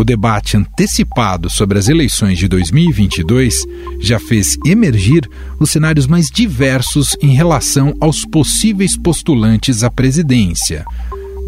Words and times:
O 0.00 0.04
debate 0.04 0.56
antecipado 0.56 1.50
sobre 1.50 1.78
as 1.78 1.86
eleições 1.86 2.38
de 2.38 2.48
2022 2.48 3.66
já 4.00 4.18
fez 4.18 4.56
emergir 4.64 5.28
os 5.58 5.70
cenários 5.70 6.06
mais 6.06 6.30
diversos 6.30 7.14
em 7.20 7.34
relação 7.34 7.94
aos 8.00 8.24
possíveis 8.24 8.96
postulantes 8.96 9.84
à 9.84 9.90
presidência. 9.90 10.86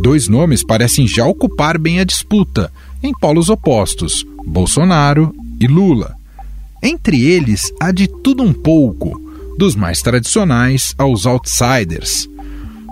Dois 0.02 0.28
nomes 0.28 0.62
parecem 0.62 1.06
já 1.06 1.24
ocupar 1.24 1.78
bem 1.78 1.98
a 1.98 2.04
disputa, 2.04 2.70
em 3.02 3.14
polos 3.14 3.48
opostos: 3.48 4.22
Bolsonaro 4.46 5.34
e 5.58 5.66
Lula. 5.66 6.14
Entre 6.82 7.24
eles 7.24 7.72
há 7.80 7.90
de 7.90 8.06
tudo 8.06 8.42
um 8.42 8.52
pouco, 8.52 9.18
dos 9.56 9.74
mais 9.74 10.02
tradicionais 10.02 10.94
aos 10.98 11.24
outsiders. 11.24 12.28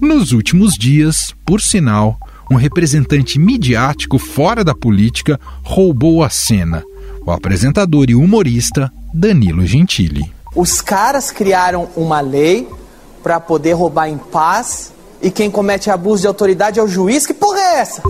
Nos 0.01 0.33
últimos 0.33 0.73
dias, 0.73 1.35
por 1.45 1.61
sinal, 1.61 2.19
um 2.51 2.57
representante 2.57 3.39
midiático 3.39 4.19
fora 4.19 4.65
da 4.65 4.75
política 4.75 5.39
roubou 5.63 6.25
a 6.25 6.29
cena. 6.29 6.83
O 7.25 7.31
apresentador 7.31 8.11
e 8.11 8.15
humorista 8.15 8.93
Danilo 9.15 9.65
Gentili. 9.65 10.33
Os 10.55 10.81
caras 10.81 11.31
criaram 11.31 11.89
uma 11.97 12.21
lei 12.21 12.69
para 13.23 13.39
poder 13.39 13.75
roubar 13.75 14.09
em 14.09 14.19
paz 14.19 14.93
e 15.23 15.31
quem 15.31 15.51
comete 15.51 15.91
abuso 15.91 16.23
de 16.23 16.27
autoridade 16.27 16.81
é 16.81 16.83
o 16.83 16.89
juiz. 16.89 17.25
Que 17.25 17.35
porra 17.35 17.59
é 17.59 17.81
essa? 17.81 18.03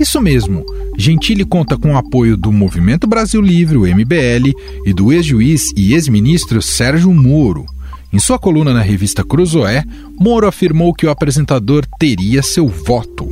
Isso 0.00 0.20
mesmo. 0.22 0.64
Gentili 0.96 1.44
conta 1.44 1.76
com 1.76 1.92
o 1.92 1.96
apoio 1.96 2.36
do 2.36 2.50
Movimento 2.50 3.06
Brasil 3.06 3.42
Livre, 3.42 3.76
o 3.76 3.82
MBL, 3.82 4.52
e 4.86 4.92
do 4.94 5.12
ex-juiz 5.12 5.70
e 5.76 5.92
ex-ministro 5.92 6.62
Sérgio 6.62 7.12
Moro. 7.12 7.66
Em 8.10 8.18
sua 8.18 8.38
coluna 8.38 8.72
na 8.72 8.80
revista 8.80 9.22
Cruzoé, 9.22 9.84
Moro 10.18 10.46
afirmou 10.46 10.94
que 10.94 11.06
o 11.06 11.10
apresentador 11.10 11.84
teria 11.98 12.42
seu 12.42 12.66
voto. 12.66 13.28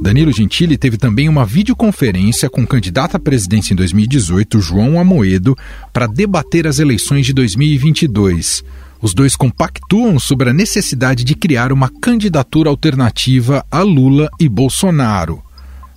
Danilo 0.00 0.32
Gentili 0.32 0.78
teve 0.78 0.96
também 0.96 1.28
uma 1.28 1.44
videoconferência 1.44 2.48
com 2.48 2.62
o 2.62 2.66
candidato 2.66 3.16
à 3.16 3.18
presidência 3.18 3.72
em 3.72 3.76
2018, 3.76 4.60
João 4.60 5.00
Amoedo, 5.00 5.56
para 5.92 6.06
debater 6.06 6.68
as 6.68 6.78
eleições 6.78 7.26
de 7.26 7.32
2022. 7.32 8.62
Os 9.02 9.12
dois 9.12 9.34
compactuam 9.34 10.18
sobre 10.20 10.50
a 10.50 10.52
necessidade 10.52 11.24
de 11.24 11.34
criar 11.34 11.72
uma 11.72 11.88
candidatura 11.88 12.70
alternativa 12.70 13.64
a 13.68 13.82
Lula 13.82 14.28
e 14.38 14.48
Bolsonaro. 14.48 15.42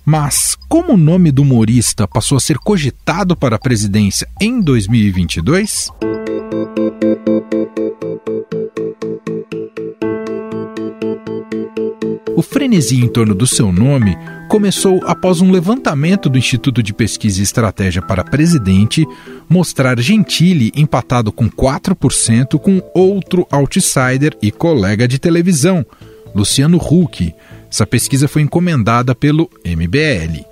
Mas 0.04 0.56
como 0.68 0.94
o 0.94 0.96
nome 0.96 1.30
do 1.30 1.42
humorista 1.42 2.08
passou 2.08 2.36
a 2.36 2.40
ser 2.40 2.58
cogitado 2.58 3.36
para 3.36 3.56
a 3.56 3.58
presidência 3.58 4.28
em 4.40 4.60
2022? 4.60 5.90
O 12.34 12.42
frenesi 12.42 12.96
em 12.96 13.06
torno 13.06 13.32
do 13.32 13.46
seu 13.46 13.70
nome 13.70 14.18
começou 14.48 15.00
após 15.04 15.40
um 15.40 15.52
levantamento 15.52 16.28
do 16.28 16.36
Instituto 16.36 16.82
de 16.82 16.92
Pesquisa 16.92 17.38
e 17.38 17.44
Estratégia 17.44 18.02
para 18.02 18.24
Presidente 18.24 19.06
mostrar 19.48 20.00
Gentili 20.00 20.72
empatado 20.74 21.30
com 21.30 21.48
4% 21.48 22.58
com 22.58 22.82
outro 22.92 23.46
outsider 23.52 24.36
e 24.42 24.50
colega 24.50 25.06
de 25.06 25.20
televisão, 25.20 25.86
Luciano 26.34 26.78
Huck. 26.78 27.32
Essa 27.72 27.86
pesquisa 27.86 28.28
foi 28.28 28.42
encomendada 28.42 29.14
pelo 29.14 29.48
MBL. 29.64 30.44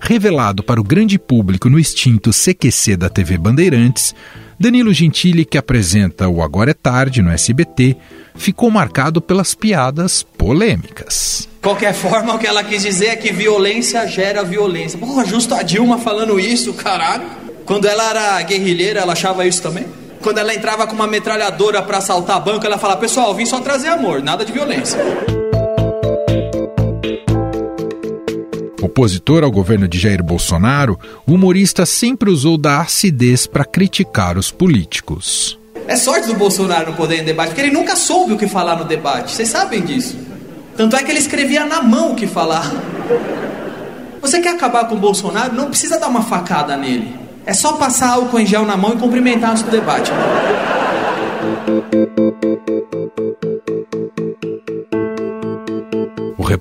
Revelado 0.00 0.62
para 0.62 0.80
o 0.80 0.84
grande 0.84 1.18
público 1.18 1.68
no 1.68 1.78
extinto 1.78 2.30
CQC 2.30 2.96
da 2.96 3.10
TV 3.10 3.36
Bandeirantes, 3.36 4.14
Danilo 4.58 4.90
Gentili, 4.94 5.44
que 5.44 5.58
apresenta 5.58 6.26
o 6.28 6.42
Agora 6.42 6.70
é 6.70 6.74
Tarde 6.74 7.20
no 7.20 7.30
SBT, 7.30 7.94
ficou 8.34 8.70
marcado 8.70 9.20
pelas 9.20 9.54
piadas 9.54 10.22
polêmicas. 10.22 11.46
Qualquer 11.60 11.92
forma, 11.92 12.34
o 12.34 12.38
que 12.38 12.46
ela 12.46 12.64
quis 12.64 12.82
dizer 12.82 13.08
é 13.08 13.16
que 13.16 13.34
violência 13.34 14.06
gera 14.06 14.42
violência. 14.42 14.98
Porra, 14.98 15.26
justo 15.26 15.54
a 15.54 15.62
Dilma 15.62 15.98
falando 15.98 16.40
isso, 16.40 16.72
caralho. 16.72 17.28
Quando 17.66 17.86
ela 17.86 18.08
era 18.08 18.42
guerrilheira, 18.44 19.00
ela 19.00 19.12
achava 19.12 19.46
isso 19.46 19.60
também? 19.60 19.84
Quando 20.22 20.38
ela 20.38 20.54
entrava 20.54 20.86
com 20.86 20.94
uma 20.94 21.06
metralhadora 21.06 21.82
para 21.82 21.98
assaltar 21.98 22.42
banco, 22.42 22.64
ela 22.64 22.78
falava: 22.78 22.98
Pessoal, 23.00 23.34
vim 23.34 23.44
só 23.44 23.60
trazer 23.60 23.88
amor, 23.88 24.22
nada 24.22 24.42
de 24.42 24.52
violência. 24.52 24.98
Opositor 28.86 29.42
ao 29.42 29.50
governo 29.50 29.88
de 29.88 29.98
Jair 29.98 30.22
Bolsonaro, 30.22 30.98
o 31.26 31.34
humorista 31.34 31.84
sempre 31.84 32.30
usou 32.30 32.56
da 32.56 32.80
acidez 32.80 33.44
para 33.44 33.64
criticar 33.64 34.38
os 34.38 34.52
políticos. 34.52 35.58
É 35.88 35.96
sorte 35.96 36.28
do 36.28 36.34
Bolsonaro 36.34 36.86
não 36.86 36.94
poder 36.94 37.16
ir 37.16 37.20
em 37.22 37.24
debate, 37.24 37.48
porque 37.48 37.62
ele 37.62 37.72
nunca 37.72 37.96
soube 37.96 38.32
o 38.32 38.38
que 38.38 38.46
falar 38.46 38.76
no 38.76 38.84
debate. 38.84 39.32
Vocês 39.32 39.48
sabem 39.48 39.82
disso. 39.82 40.16
Tanto 40.76 40.94
é 40.94 41.02
que 41.02 41.10
ele 41.10 41.18
escrevia 41.18 41.64
na 41.64 41.82
mão 41.82 42.12
o 42.12 42.14
que 42.14 42.28
falar. 42.28 42.72
Você 44.20 44.40
quer 44.40 44.54
acabar 44.54 44.86
com 44.86 44.94
o 44.94 44.98
Bolsonaro? 44.98 45.52
Não 45.52 45.68
precisa 45.68 45.98
dar 45.98 46.06
uma 46.06 46.22
facada 46.22 46.76
nele. 46.76 47.12
É 47.44 47.52
só 47.52 47.72
passar 47.72 48.10
álcool 48.10 48.38
em 48.38 48.46
gel 48.46 48.64
na 48.64 48.76
mão 48.76 48.94
e 48.94 48.98
cumprimentar 48.98 49.50
antes 49.50 49.64
do 49.64 49.70
debate. 49.70 50.12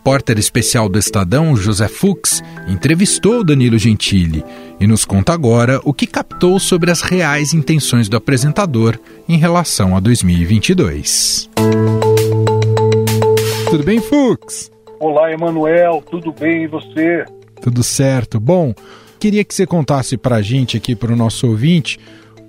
Repórter 0.06 0.38
especial 0.38 0.88
do 0.88 1.00
Estadão, 1.00 1.56
José 1.56 1.88
Fux, 1.88 2.44
entrevistou 2.68 3.44
Danilo 3.44 3.76
Gentili 3.80 4.46
e 4.80 4.86
nos 4.86 5.04
conta 5.04 5.34
agora 5.34 5.82
o 5.84 5.92
que 5.92 6.06
captou 6.06 6.60
sobre 6.60 6.92
as 6.92 7.02
reais 7.02 7.56
intenções 7.56 8.08
do 8.08 8.16
apresentador 8.16 9.00
em 9.28 9.36
relação 9.36 9.98
a 9.98 10.00
2022. 10.00 11.50
Tudo 13.68 13.84
bem, 13.84 14.00
Fux? 14.00 14.72
Olá, 15.00 15.32
Emanuel, 15.32 16.04
tudo 16.08 16.32
bem 16.32 16.66
e 16.66 16.68
você? 16.68 17.26
Tudo 17.60 17.82
certo. 17.82 18.40
Bom, 18.40 18.76
queria 19.20 19.44
que 19.44 19.56
você 19.56 19.66
contasse 19.66 20.18
para 20.18 20.36
a 20.36 20.42
gente 20.44 20.78
aqui, 20.78 20.96
para 20.96 21.14
o 21.14 21.18
nosso 21.18 21.48
ouvinte, 21.48 22.00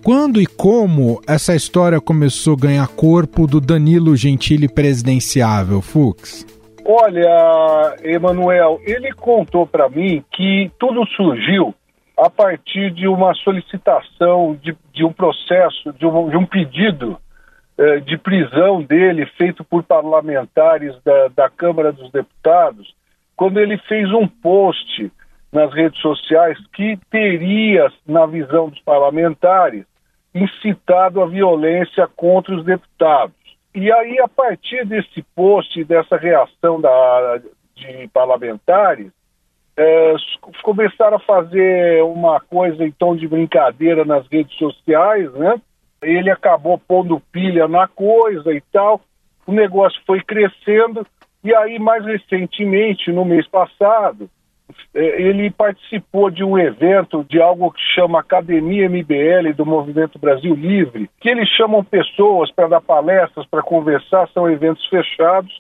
quando 0.05 0.43
e 0.43 0.47
como 0.47 1.23
essa 1.27 1.57
história 1.57 2.03
começou 2.03 2.53
a 2.53 2.61
ganhar 2.61 2.89
corpo 2.89 3.47
do 3.47 3.63
Danilo 3.63 4.15
Gentili 4.15 4.69
presidenciável, 4.69 5.81
Fux? 5.81 6.45
Olha, 6.89 7.97
Emanuel, 8.05 8.79
ele 8.85 9.11
contou 9.13 9.67
para 9.67 9.89
mim 9.89 10.25
que 10.31 10.71
tudo 10.79 11.05
surgiu 11.17 11.75
a 12.17 12.31
partir 12.31 12.93
de 12.93 13.09
uma 13.09 13.35
solicitação, 13.35 14.57
de, 14.63 14.77
de 14.93 15.05
um 15.05 15.13
processo, 15.13 15.93
de 15.95 16.07
um, 16.07 16.29
de 16.29 16.37
um 16.37 16.47
pedido 16.47 17.19
eh, 17.77 17.99
de 17.99 18.17
prisão 18.17 18.85
dele 18.85 19.27
feito 19.37 19.65
por 19.65 19.83
parlamentares 19.83 20.95
da, 21.03 21.27
da 21.27 21.51
Câmara 21.51 21.93
dos 21.93 22.09
Deputados, 22.13 22.95
quando 23.35 23.59
ele 23.59 23.77
fez 23.79 24.09
um 24.13 24.29
post 24.29 25.11
nas 25.53 25.75
redes 25.75 26.01
sociais 26.01 26.57
que 26.73 26.97
teria, 27.11 27.91
na 28.07 28.27
visão 28.27 28.69
dos 28.69 28.81
parlamentares, 28.83 29.85
incitado 30.33 31.21
a 31.21 31.27
violência 31.27 32.07
contra 32.15 32.55
os 32.55 32.65
deputados. 32.65 33.46
E 33.77 33.93
aí, 33.93 34.19
a 34.21 34.27
partir 34.27 34.87
desse 34.87 35.21
post, 35.35 35.85
dessa 35.85 36.17
reação 36.17 36.81
da, 36.81 37.43
de 37.75 38.09
parlamentares, 38.09 39.13
é, 39.77 40.15
começaram 40.63 41.19
a 41.19 41.21
fazer 41.21 42.03
uma 42.03 42.41
coisa 42.41 42.83
em 42.83 42.91
tom 42.91 43.15
de 43.15 43.29
brincadeira 43.29 44.03
nas 44.03 44.27
redes 44.29 44.57
sociais, 44.57 45.31
né? 45.35 45.61
Ele 46.01 46.31
acabou 46.31 46.79
pondo 46.79 47.21
pilha 47.31 47.69
na 47.69 47.87
coisa 47.87 48.51
e 48.51 48.63
tal. 48.73 48.99
O 49.47 49.53
negócio 49.53 50.01
foi 50.07 50.23
crescendo 50.23 51.07
e 51.45 51.55
aí 51.55 51.79
mais 51.79 52.03
recentemente, 52.03 53.13
no 53.13 53.27
mês 53.27 53.47
passado, 53.47 54.31
ele 54.95 55.51
participou 55.51 56.31
de 56.31 56.43
um 56.43 56.59
evento 56.59 57.25
de 57.29 57.41
algo 57.41 57.71
que 57.71 57.81
chama 57.95 58.21
Academia 58.21 58.89
MBL 58.89 59.53
do 59.55 59.67
Movimento 59.67 60.19
Brasil 60.19 60.55
Livre, 60.55 61.11
que 61.21 61.29
eles 61.29 61.49
chamam 61.51 61.85
pessoas 61.85 62.51
para 62.51 62.69
dar 62.69 62.81
palestras, 62.81 63.47
para 63.47 63.63
conversar, 63.63 64.29
são 64.33 64.51
eventos 64.51 64.85
fechados, 64.87 65.53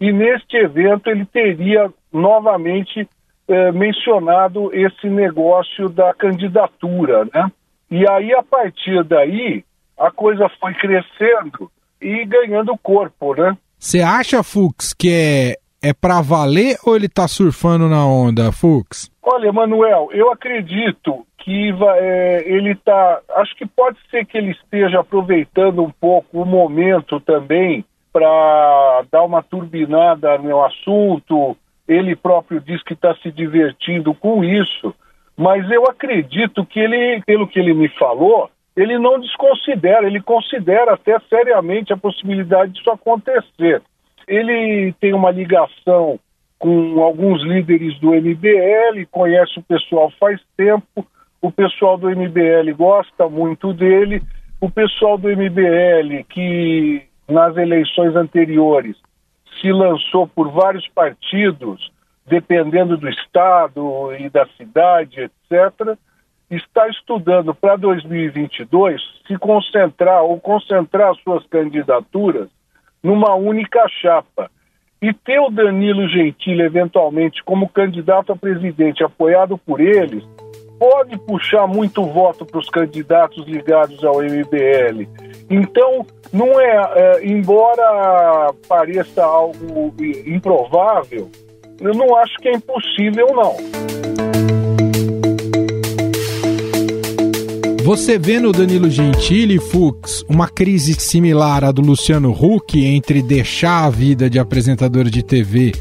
e 0.00 0.12
neste 0.12 0.56
evento 0.56 1.08
ele 1.08 1.24
teria 1.24 1.90
novamente 2.12 3.08
é, 3.48 3.72
mencionado 3.72 4.70
esse 4.74 5.08
negócio 5.08 5.88
da 5.88 6.12
candidatura, 6.12 7.24
né? 7.32 7.50
E 7.90 8.08
aí, 8.08 8.32
a 8.34 8.42
partir 8.42 9.04
daí, 9.04 9.64
a 9.98 10.10
coisa 10.10 10.48
foi 10.60 10.74
crescendo 10.74 11.70
e 12.00 12.24
ganhando 12.24 12.76
corpo, 12.82 13.34
né? 13.34 13.56
Você 13.78 14.00
acha, 14.00 14.42
Fux, 14.42 14.92
que 14.92 15.10
é, 15.12 15.56
é 15.82 15.92
para 15.92 16.22
valer 16.22 16.76
ou 16.84 16.94
ele 16.94 17.06
está 17.06 17.26
surfando 17.26 17.88
na 17.88 18.06
onda, 18.06 18.52
Fux? 18.52 19.10
Olha, 19.22 19.52
Manuel, 19.52 20.08
eu 20.12 20.30
acredito 20.30 21.26
que 21.38 21.74
é, 21.98 22.44
ele 22.46 22.72
está. 22.72 23.20
Acho 23.36 23.54
que 23.56 23.66
pode 23.66 23.98
ser 24.10 24.24
que 24.24 24.38
ele 24.38 24.52
esteja 24.52 25.00
aproveitando 25.00 25.82
um 25.82 25.90
pouco 25.90 26.40
o 26.40 26.46
momento 26.46 27.18
também 27.20 27.84
para 28.12 29.04
dar 29.10 29.22
uma 29.22 29.42
turbinada 29.42 30.36
no 30.38 30.62
assunto, 30.64 31.56
ele 31.88 32.14
próprio 32.14 32.60
diz 32.60 32.82
que 32.82 32.92
está 32.92 33.14
se 33.16 33.32
divertindo 33.32 34.14
com 34.14 34.44
isso, 34.44 34.94
mas 35.36 35.68
eu 35.70 35.84
acredito 35.84 36.64
que 36.66 36.78
ele, 36.78 37.22
pelo 37.24 37.48
que 37.48 37.58
ele 37.58 37.72
me 37.72 37.88
falou, 37.98 38.50
ele 38.76 38.98
não 38.98 39.18
desconsidera, 39.18 40.06
ele 40.06 40.20
considera 40.20 40.94
até 40.94 41.18
seriamente 41.28 41.92
a 41.92 41.96
possibilidade 41.96 42.72
disso 42.72 42.90
acontecer. 42.90 43.82
Ele 44.26 44.92
tem 45.00 45.12
uma 45.12 45.30
ligação 45.30 46.18
com 46.58 47.02
alguns 47.02 47.42
líderes 47.42 47.98
do 47.98 48.12
MBL, 48.12 49.04
conhece 49.10 49.58
o 49.58 49.62
pessoal 49.62 50.12
faz 50.18 50.40
tempo, 50.56 51.04
o 51.40 51.50
pessoal 51.50 51.98
do 51.98 52.08
MBL 52.08 52.72
gosta 52.76 53.28
muito 53.28 53.72
dele, 53.72 54.22
o 54.60 54.70
pessoal 54.70 55.18
do 55.18 55.28
MBL 55.28 56.22
que 56.28 57.02
nas 57.28 57.56
eleições 57.56 58.14
anteriores 58.14 58.96
se 59.60 59.72
lançou 59.72 60.28
por 60.28 60.52
vários 60.52 60.86
partidos, 60.88 61.90
dependendo 62.26 62.96
do 62.96 63.08
estado 63.08 64.12
e 64.18 64.28
da 64.28 64.46
cidade, 64.56 65.20
etc., 65.20 65.96
está 66.48 66.86
estudando 66.88 67.54
para 67.54 67.76
2022 67.76 69.00
se 69.26 69.36
concentrar 69.36 70.22
ou 70.22 70.38
concentrar 70.38 71.14
suas 71.16 71.44
candidaturas 71.46 72.48
numa 73.02 73.34
única 73.34 73.86
chapa. 74.00 74.50
E 75.00 75.12
ter 75.12 75.40
o 75.40 75.50
Danilo 75.50 76.08
Gentili, 76.08 76.62
eventualmente, 76.62 77.42
como 77.42 77.68
candidato 77.68 78.32
a 78.32 78.36
presidente 78.36 79.02
apoiado 79.02 79.58
por 79.58 79.80
eles, 79.80 80.24
pode 80.78 81.18
puxar 81.18 81.66
muito 81.66 82.04
voto 82.04 82.44
para 82.44 82.58
os 82.58 82.68
candidatos 82.68 83.46
ligados 83.46 84.02
ao 84.04 84.22
MBL. 84.22 85.08
Então, 85.50 86.06
não 86.32 86.60
é, 86.60 86.92
é, 86.94 87.26
embora 87.26 88.52
pareça 88.68 89.24
algo 89.24 89.94
improvável, 90.26 91.30
eu 91.80 91.92
não 91.94 92.16
acho 92.16 92.36
que 92.38 92.48
é 92.48 92.52
impossível, 92.52 93.26
não. 93.34 94.31
Você 97.84 98.16
vê 98.16 98.38
no 98.38 98.52
Danilo 98.52 98.88
Gentili, 98.88 99.58
Fux, 99.58 100.24
uma 100.28 100.48
crise 100.48 100.94
similar 100.94 101.64
à 101.64 101.72
do 101.72 101.82
Luciano 101.82 102.30
Huck 102.30 102.78
entre 102.78 103.20
deixar 103.20 103.86
a 103.86 103.90
vida 103.90 104.30
de 104.30 104.38
apresentador 104.38 105.06
de 105.06 105.20
TV 105.20 105.72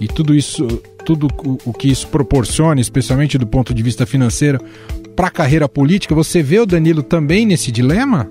e 0.00 0.06
tudo 0.06 0.36
isso, 0.36 0.68
tudo 1.04 1.26
o 1.66 1.72
que 1.72 1.88
isso 1.90 2.08
proporciona, 2.10 2.80
especialmente 2.80 3.36
do 3.36 3.46
ponto 3.46 3.74
de 3.74 3.82
vista 3.82 4.06
financeiro, 4.06 4.60
para 5.16 5.26
a 5.26 5.32
carreira 5.32 5.68
política? 5.68 6.14
Você 6.14 6.44
vê 6.44 6.60
o 6.60 6.66
Danilo 6.66 7.02
também 7.02 7.44
nesse 7.44 7.72
dilema? 7.72 8.30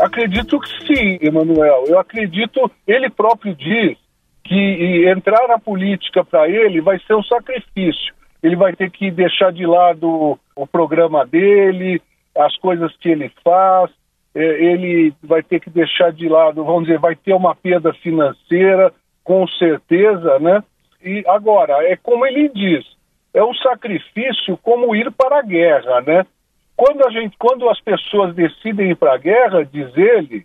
Acredito 0.00 0.58
que 0.60 0.68
sim, 0.86 1.18
Emanuel. 1.20 1.84
Eu 1.88 1.98
acredito, 1.98 2.70
ele 2.86 3.10
próprio 3.10 3.54
diz 3.54 3.98
que 4.42 5.06
entrar 5.14 5.46
na 5.46 5.58
política 5.58 6.24
para 6.24 6.48
ele 6.48 6.80
vai 6.80 6.98
ser 7.06 7.14
um 7.14 7.22
sacrifício. 7.22 8.14
Ele 8.42 8.56
vai 8.56 8.74
ter 8.74 8.90
que 8.90 9.10
deixar 9.10 9.52
de 9.52 9.66
lado 9.66 10.38
o 10.56 10.66
programa 10.66 11.26
dele, 11.26 12.00
as 12.36 12.56
coisas 12.58 12.94
que 12.96 13.08
ele 13.08 13.30
faz, 13.42 13.90
é, 14.34 14.42
ele 14.42 15.14
vai 15.22 15.42
ter 15.42 15.60
que 15.60 15.70
deixar 15.70 16.12
de 16.12 16.28
lado, 16.28 16.64
vamos 16.64 16.84
dizer, 16.84 16.98
vai 16.98 17.14
ter 17.14 17.32
uma 17.34 17.54
perda 17.54 17.92
financeira, 17.94 18.92
com 19.22 19.46
certeza, 19.46 20.38
né? 20.38 20.62
E 21.02 21.22
agora, 21.26 21.84
é 21.84 21.96
como 21.96 22.26
ele 22.26 22.48
diz, 22.48 22.84
é 23.32 23.42
um 23.42 23.54
sacrifício 23.54 24.56
como 24.62 24.94
ir 24.94 25.10
para 25.12 25.38
a 25.38 25.42
guerra, 25.42 26.00
né? 26.00 26.26
Quando, 26.76 27.06
a 27.06 27.10
gente, 27.10 27.36
quando 27.38 27.68
as 27.68 27.80
pessoas 27.80 28.34
decidem 28.34 28.90
ir 28.90 28.96
para 28.96 29.14
a 29.14 29.18
guerra, 29.18 29.64
diz 29.64 29.96
ele, 29.96 30.44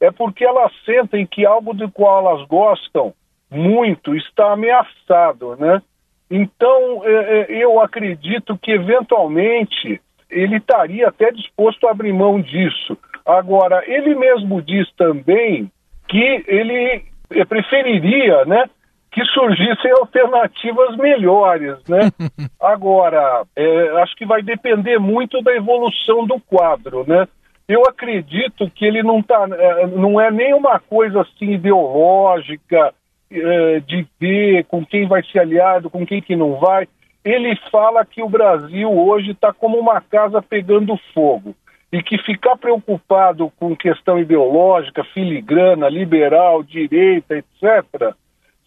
é 0.00 0.10
porque 0.10 0.44
elas 0.44 0.72
sentem 0.84 1.26
que 1.26 1.46
algo 1.46 1.72
do 1.72 1.90
qual 1.90 2.26
elas 2.26 2.46
gostam 2.46 3.14
muito 3.50 4.14
está 4.14 4.52
ameaçado, 4.52 5.56
né? 5.56 5.82
Então, 6.30 7.02
é, 7.04 7.40
é, 7.40 7.64
eu 7.64 7.80
acredito 7.80 8.56
que, 8.56 8.70
eventualmente, 8.70 10.00
ele 10.30 10.56
estaria 10.56 11.08
até 11.08 11.30
disposto 11.30 11.86
a 11.86 11.90
abrir 11.90 12.12
mão 12.12 12.40
disso. 12.40 12.96
Agora, 13.24 13.82
ele 13.86 14.14
mesmo 14.14 14.62
diz 14.62 14.90
também 14.96 15.70
que 16.08 16.44
ele 16.46 17.04
preferiria, 17.48 18.44
né, 18.44 18.64
que 19.12 19.24
surgissem 19.26 19.90
alternativas 19.92 20.96
melhores, 20.96 21.76
né? 21.88 22.10
Agora, 22.60 23.44
é, 23.56 23.88
acho 24.02 24.14
que 24.16 24.24
vai 24.24 24.42
depender 24.42 24.98
muito 24.98 25.42
da 25.42 25.54
evolução 25.54 26.26
do 26.26 26.40
quadro, 26.40 27.04
né? 27.06 27.26
Eu 27.68 27.82
acredito 27.82 28.70
que 28.70 28.84
ele 28.84 29.02
não 29.02 29.22
tá, 29.22 29.46
é, 29.52 29.86
não 29.86 30.20
é 30.20 30.30
nenhuma 30.30 30.80
coisa 30.80 31.22
assim 31.22 31.52
ideológica 31.52 32.92
é, 33.30 33.80
de 33.80 34.06
ver 34.20 34.64
com 34.64 34.84
quem 34.84 35.06
vai 35.06 35.22
ser 35.24 35.40
aliado, 35.40 35.90
com 35.90 36.04
quem 36.06 36.20
que 36.20 36.34
não 36.34 36.54
vai 36.56 36.88
ele 37.24 37.54
fala 37.70 38.04
que 38.04 38.22
o 38.22 38.28
Brasil 38.28 38.90
hoje 38.90 39.32
está 39.32 39.52
como 39.52 39.78
uma 39.78 40.00
casa 40.00 40.40
pegando 40.40 40.98
fogo 41.12 41.54
e 41.92 42.02
que 42.02 42.16
ficar 42.18 42.56
preocupado 42.56 43.52
com 43.58 43.76
questão 43.76 44.18
ideológica, 44.18 45.04
filigrana, 45.12 45.88
liberal, 45.88 46.62
direita, 46.62 47.36
etc., 47.36 48.14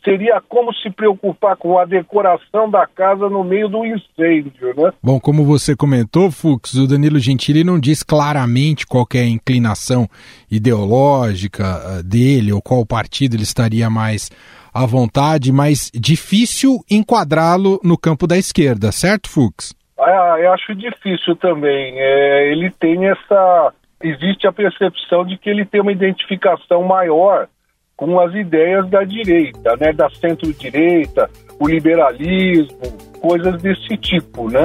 seria 0.04 0.42
como 0.42 0.74
se 0.74 0.90
preocupar 0.90 1.56
com 1.56 1.80
a 1.80 1.86
decoração 1.86 2.70
da 2.70 2.86
casa 2.86 3.30
no 3.30 3.44
meio 3.44 3.70
do 3.70 3.86
incêndio, 3.86 4.74
né? 4.76 4.92
Bom, 5.02 5.20
como 5.20 5.46
você 5.46 5.76
comentou, 5.76 6.30
Fux, 6.30 6.74
o 6.74 6.86
Danilo 6.86 7.20
Gentili 7.20 7.64
não 7.64 7.80
diz 7.80 8.04
claramente 8.04 8.86
qual 8.86 9.08
é 9.14 9.20
a 9.20 9.26
inclinação 9.26 10.08
ideológica 10.52 11.64
ah, 11.64 12.02
dele 12.04 12.52
ou 12.52 12.62
qual 12.62 12.86
partido 12.86 13.36
ele 13.36 13.44
estaria 13.44 13.90
mais 13.90 14.30
à 14.74 14.86
vontade, 14.86 15.52
mas 15.52 15.92
difícil 15.94 16.84
enquadrá-lo 16.90 17.80
no 17.84 17.98
campo 17.98 18.26
da 18.26 18.38
esquerda, 18.38 18.92
certo, 18.92 19.30
Fux? 19.30 19.76
Ah, 20.00 20.36
eu 20.40 20.52
acho 20.52 20.76
difícil 20.76 21.36
também. 21.36 21.94
É, 21.98 22.52
ele 22.52 22.72
tem 22.72 23.08
essa. 23.08 23.74
Existe 24.02 24.48
a 24.48 24.52
percepção 24.52 25.26
de 25.26 25.38
que 25.38 25.50
ele 25.50 25.66
tem 25.66 25.80
uma 25.80 25.92
identificação 25.92 26.84
maior 26.84 27.48
com 27.96 28.20
as 28.20 28.34
ideias 28.34 28.90
da 28.90 29.04
direita, 29.04 29.78
né, 29.80 29.94
da 29.94 30.10
centro-direita, 30.10 31.30
o 31.60 31.68
liberalismo, 31.68 32.78
coisas 33.22 33.62
desse 33.62 33.96
tipo, 33.98 34.50
né? 34.50 34.64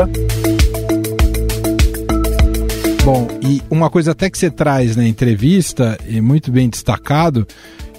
Bom, 3.04 3.28
e 3.43 3.62
uma 3.70 3.88
coisa 3.88 4.12
até 4.12 4.28
que 4.28 4.37
você 4.37 4.50
traz 4.50 4.96
na 4.96 5.06
entrevista, 5.06 5.96
e 6.08 6.20
muito 6.20 6.50
bem 6.50 6.69
destacado, 6.69 7.46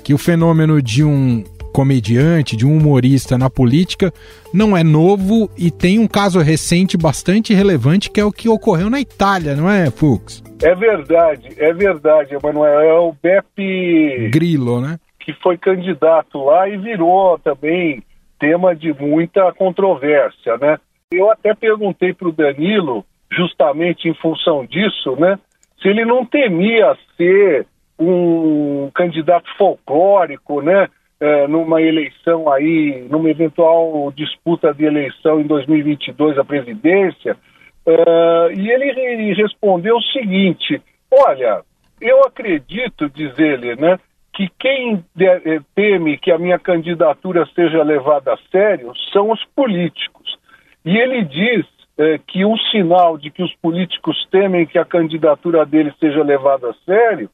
que 0.04 0.14
o 0.14 0.18
fenômeno 0.18 0.82
de 0.82 1.04
um 1.04 1.44
comediante, 1.74 2.56
de 2.56 2.66
um 2.66 2.78
humorista 2.78 3.38
na 3.38 3.50
política, 3.50 4.12
não 4.54 4.76
é 4.76 4.84
novo 4.84 5.50
e 5.58 5.72
tem 5.72 6.00
um 6.00 6.08
caso 6.08 6.40
recente 6.40 6.98
bastante 6.98 7.54
relevante 7.54 8.10
que 8.10 8.20
é 8.20 8.26
o 8.26 8.32
que 8.32 8.50
ocorreu 8.50 8.90
na 8.90 9.00
Itália, 9.00 9.56
não 9.56 9.70
é, 9.70 9.90
Fux? 9.90 10.44
É 10.62 10.76
verdade, 10.76 11.50
é 11.58 11.74
verdade, 11.74 12.36
Emanuel. 12.36 12.80
É 12.80 12.94
o 12.94 13.14
Beppe 13.14 14.30
Grillo, 14.32 14.82
né? 14.82 15.00
Que 15.20 15.34
foi 15.34 15.58
candidato 15.58 16.44
lá 16.44 16.68
e 16.68 16.78
virou 16.78 17.40
também 17.40 18.04
tema 18.40 18.76
de 18.76 18.94
muita 18.94 19.52
controvérsia, 19.54 20.58
né? 20.58 20.78
Eu 21.12 21.32
até 21.32 21.54
perguntei 21.54 22.14
para 22.14 22.28
o 22.28 22.32
Danilo, 22.32 23.06
justamente 23.32 24.08
em 24.08 24.14
função 24.14 24.66
disso, 24.66 25.16
né? 25.18 25.40
Se 25.82 25.88
ele 25.88 26.06
não 26.06 26.26
temia 26.26 26.96
ser 27.16 27.66
um 27.98 28.90
candidato 28.94 29.46
folclórico, 29.58 30.62
né? 30.62 30.88
É, 31.20 31.48
numa 31.48 31.82
eleição 31.82 32.52
aí, 32.52 33.06
numa 33.10 33.30
eventual 33.30 34.12
disputa 34.12 34.74
de 34.74 34.86
eleição 34.86 35.40
em 35.40 35.48
2022 35.48 36.38
à 36.38 36.44
presidência, 36.46 37.36
é, 37.86 38.54
e 38.56 38.70
ele 38.70 39.34
respondeu 39.34 39.98
o 39.98 40.04
seguinte: 40.04 40.82
olha, 41.12 41.62
eu 42.00 42.22
acredito, 42.24 43.10
diz 43.10 43.38
ele, 43.38 43.76
né, 43.76 44.00
que 44.34 44.50
quem 44.58 45.04
é, 45.20 45.60
teme 45.76 46.18
que 46.18 46.32
a 46.32 46.38
minha 46.38 46.58
candidatura 46.58 47.46
seja 47.54 47.84
levada 47.84 48.34
a 48.34 48.38
sério 48.52 48.94
são 49.12 49.32
os 49.32 49.44
políticos. 49.56 50.38
E 50.86 50.98
ele 50.98 51.24
diz 51.24 51.66
é, 51.98 52.18
que 52.26 52.46
um 52.46 52.58
sinal 52.72 53.18
de 53.18 53.30
que 53.30 53.44
os 53.44 53.54
políticos 53.56 54.26
temem 54.32 54.66
que 54.66 54.78
a 54.80 54.86
candidatura 54.86 55.66
dele 55.66 55.94
seja 56.00 56.24
levada 56.24 56.70
a 56.70 56.74
sério 56.86 57.30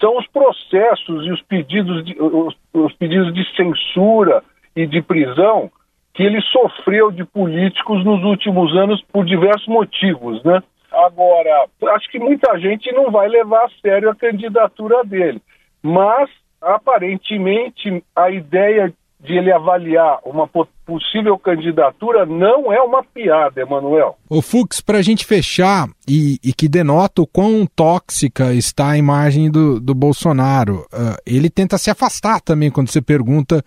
são 0.00 0.16
os 0.16 0.26
processos 0.28 1.26
e 1.26 1.30
os 1.30 1.42
pedidos 1.42 2.04
de, 2.04 2.16
os, 2.20 2.56
os 2.72 2.92
pedidos 2.94 3.32
de 3.34 3.44
censura 3.54 4.42
e 4.74 4.86
de 4.86 5.02
prisão 5.02 5.70
que 6.14 6.22
ele 6.22 6.40
sofreu 6.42 7.10
de 7.10 7.24
políticos 7.24 8.04
nos 8.04 8.24
últimos 8.24 8.76
anos 8.76 9.02
por 9.12 9.24
diversos 9.24 9.68
motivos, 9.68 10.42
né? 10.42 10.62
Agora, 10.90 11.66
acho 11.94 12.10
que 12.10 12.18
muita 12.18 12.58
gente 12.58 12.90
não 12.92 13.10
vai 13.10 13.28
levar 13.28 13.64
a 13.64 13.70
sério 13.80 14.10
a 14.10 14.14
candidatura 14.14 15.04
dele, 15.04 15.40
mas 15.82 16.28
aparentemente 16.60 18.02
a 18.14 18.30
ideia 18.30 18.92
de 19.22 19.36
ele 19.36 19.52
avaliar 19.52 20.18
uma 20.24 20.48
possível 20.86 21.38
candidatura 21.38 22.24
não 22.24 22.72
é 22.72 22.80
uma 22.80 23.04
piada, 23.04 23.60
Emanuel. 23.60 24.16
O 24.28 24.40
Fux, 24.40 24.80
para 24.80 24.98
a 24.98 25.02
gente 25.02 25.26
fechar, 25.26 25.86
e, 26.08 26.38
e, 26.42 26.52
que 26.52 26.68
denota 26.68 27.22
o 27.22 27.26
quão 27.26 27.66
tóxica 27.66 28.52
está 28.54 28.90
a 28.90 28.98
imagem 28.98 29.50
do, 29.50 29.78
do 29.78 29.94
Bolsonaro, 29.94 30.86
uh, 30.92 31.16
ele 31.26 31.50
tenta 31.50 31.76
se 31.76 31.90
afastar 31.90 32.40
também 32.40 32.70
quando 32.70 32.88
você 32.88 33.02
pergunta 33.02 33.62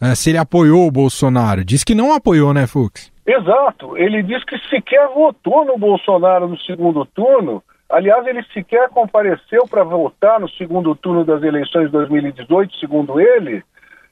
uh, 0.00 0.14
se 0.14 0.30
ele 0.30 0.38
apoiou 0.38 0.86
o 0.86 0.92
Bolsonaro. 0.92 1.64
Diz 1.64 1.82
que 1.82 1.94
não 1.94 2.14
apoiou, 2.14 2.52
né, 2.52 2.66
Fux? 2.66 3.10
Exato. 3.26 3.96
Ele 3.96 4.22
diz 4.22 4.44
que 4.44 4.58
sequer 4.68 5.08
votou 5.08 5.64
no 5.64 5.78
Bolsonaro 5.78 6.48
no 6.48 6.58
segundo 6.60 7.04
turno. 7.06 7.62
Aliás, 7.90 8.26
ele 8.26 8.42
sequer 8.52 8.90
compareceu 8.90 9.66
para 9.68 9.82
votar 9.82 10.38
no 10.38 10.48
segundo 10.50 10.94
turno 10.94 11.24
das 11.24 11.42
eleições 11.42 11.86
de 11.86 11.92
2018, 11.92 12.76
segundo 12.76 13.18
ele 13.18 13.64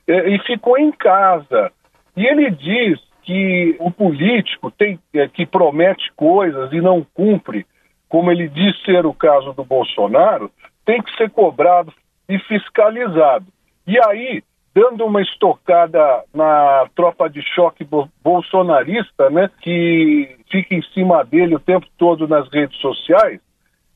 e 0.07 0.39
ficou 0.47 0.79
em 0.79 0.93
casa. 0.93 1.71
E 2.17 2.27
ele 2.27 2.51
diz 2.51 3.01
que 3.23 3.77
o 3.81 3.91
político 3.91 4.71
tem, 4.71 4.99
é, 5.13 5.27
que 5.29 5.45
promete 5.45 6.13
coisas 6.15 6.73
e 6.73 6.81
não 6.81 7.05
cumpre, 7.15 7.67
como 8.09 8.31
ele 8.31 8.49
diz 8.49 8.81
ser 8.85 9.05
o 9.05 9.13
caso 9.13 9.53
do 9.53 9.65
Bolsonaro, 9.65 10.51
tem 10.85 11.03
que 11.03 11.15
ser 11.17 11.29
cobrado 11.31 11.93
e 12.29 12.39
fiscalizado. 12.39 13.47
E 13.87 13.99
aí, 14.07 14.43
dando 14.73 15.05
uma 15.05 15.21
estocada 15.21 16.23
na 16.33 16.87
tropa 16.95 17.29
de 17.29 17.43
choque 17.43 17.87
bolsonarista, 18.23 19.29
né, 19.31 19.51
que 19.61 20.37
fica 20.51 20.75
em 20.75 20.83
cima 20.95 21.25
dele 21.25 21.57
o 21.57 21.61
tempo 21.61 21.87
todo 21.99 22.29
nas 22.29 22.49
redes 22.53 22.79
sociais, 22.81 23.41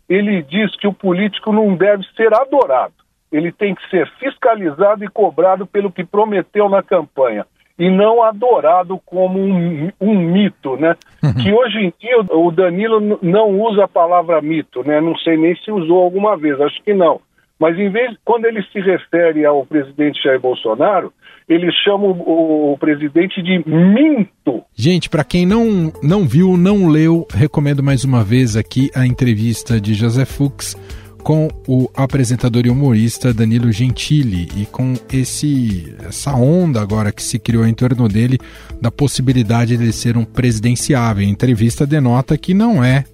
ele 0.09 0.43
diz 0.43 0.75
que 0.77 0.89
o 0.89 0.93
político 0.93 1.53
não 1.53 1.77
deve 1.77 2.05
ser 2.17 2.35
adorado. 2.35 2.95
Ele 3.31 3.53
tem 3.53 3.75
que 3.75 3.89
ser 3.89 4.11
fiscalizado 4.19 5.05
e 5.05 5.09
cobrado 5.09 5.67
pelo 5.67 5.93
que 5.93 6.05
prometeu 6.05 6.69
na 6.69 6.83
campanha 6.83 7.47
e 7.81 7.89
não 7.89 8.23
adorado 8.23 9.01
como 9.07 9.39
um, 9.39 9.91
um 9.99 10.19
mito, 10.19 10.77
né? 10.77 10.95
Uhum. 11.23 11.35
Que 11.35 11.51
hoje 11.51 11.79
em 11.79 11.93
dia 11.99 12.21
o 12.31 12.51
Danilo 12.51 13.19
não 13.23 13.59
usa 13.59 13.85
a 13.85 13.89
palavra 13.89 14.43
mito, 14.43 14.83
né? 14.85 15.01
Não 15.01 15.17
sei 15.17 15.39
nem 15.39 15.57
se 15.57 15.73
usou 15.73 16.03
alguma 16.03 16.37
vez, 16.37 16.61
acho 16.61 16.83
que 16.83 16.93
não. 16.93 17.21
Mas 17.59 17.79
em 17.79 17.91
vez, 17.91 18.15
quando 18.23 18.45
ele 18.45 18.63
se 18.65 18.81
refere 18.81 19.47
ao 19.47 19.65
presidente 19.65 20.23
Jair 20.23 20.39
Bolsonaro, 20.39 21.11
ele 21.49 21.73
chama 21.73 22.05
o, 22.05 22.73
o 22.73 22.79
presidente 22.79 23.43
de 23.43 23.63
minto. 23.67 24.63
Gente, 24.75 25.09
para 25.09 25.25
quem 25.25 25.47
não, 25.47 25.91
não 26.03 26.27
viu, 26.27 26.59
não 26.59 26.87
leu, 26.87 27.27
recomendo 27.33 27.83
mais 27.83 28.05
uma 28.05 28.23
vez 28.23 28.57
aqui 28.57 28.91
a 28.95 29.07
entrevista 29.07 29.81
de 29.81 29.95
José 29.95 30.25
Fux 30.27 30.77
com 31.23 31.49
o 31.67 31.89
apresentador 31.95 32.67
e 32.67 32.71
humorista 32.71 33.33
Danilo 33.33 33.71
Gentili 33.71 34.49
e 34.57 34.67
com 34.67 34.95
esse 35.13 35.95
essa 36.07 36.35
onda 36.35 36.81
agora 36.81 37.13
que 37.13 37.23
se 37.23 37.39
criou 37.39 37.67
em 37.67 37.75
torno 37.75 38.09
dele 38.09 38.39
da 38.81 38.91
possibilidade 38.91 39.77
de 39.77 39.85
ele 39.85 39.93
ser 39.93 40.17
um 40.17 40.25
presidenciável. 40.25 41.27
A 41.27 41.31
entrevista 41.31 41.87
denota 41.87 42.37
que 42.37 42.55
não 42.55 42.83
é 42.83 43.05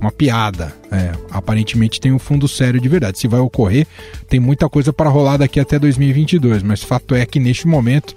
uma 0.00 0.12
piada. 0.12 0.74
É, 0.90 1.12
aparentemente 1.30 2.00
tem 2.00 2.12
um 2.12 2.18
fundo 2.18 2.46
sério 2.46 2.80
de 2.80 2.88
verdade. 2.88 3.18
Se 3.18 3.28
vai 3.28 3.40
ocorrer, 3.40 3.86
tem 4.28 4.38
muita 4.38 4.68
coisa 4.68 4.92
para 4.92 5.10
rolar 5.10 5.38
daqui 5.38 5.58
até 5.58 5.78
2022, 5.78 6.62
mas 6.62 6.82
fato 6.82 7.14
é 7.14 7.24
que 7.24 7.40
neste 7.40 7.66
momento 7.66 8.14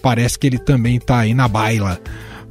parece 0.00 0.38
que 0.38 0.46
ele 0.46 0.58
também 0.58 0.96
está 0.96 1.18
aí 1.18 1.34
na 1.34 1.46
baila. 1.46 2.00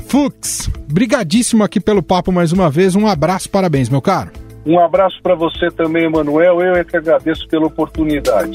Fux, 0.08 0.70
brigadíssimo 0.88 1.64
aqui 1.64 1.80
pelo 1.80 2.04
papo 2.04 2.32
mais 2.32 2.52
uma 2.52 2.70
vez. 2.70 2.96
Um 2.96 3.08
abraço, 3.08 3.50
parabéns, 3.50 3.90
meu 3.90 4.02
caro. 4.02 4.45
Um 4.66 4.80
abraço 4.80 5.22
para 5.22 5.36
você 5.36 5.70
também, 5.70 6.06
Emanuel. 6.06 6.60
Eu 6.60 6.76
é 6.76 6.84
que 6.84 6.98
agradeço 6.98 7.48
pela 7.48 7.68
oportunidade. 7.68 8.52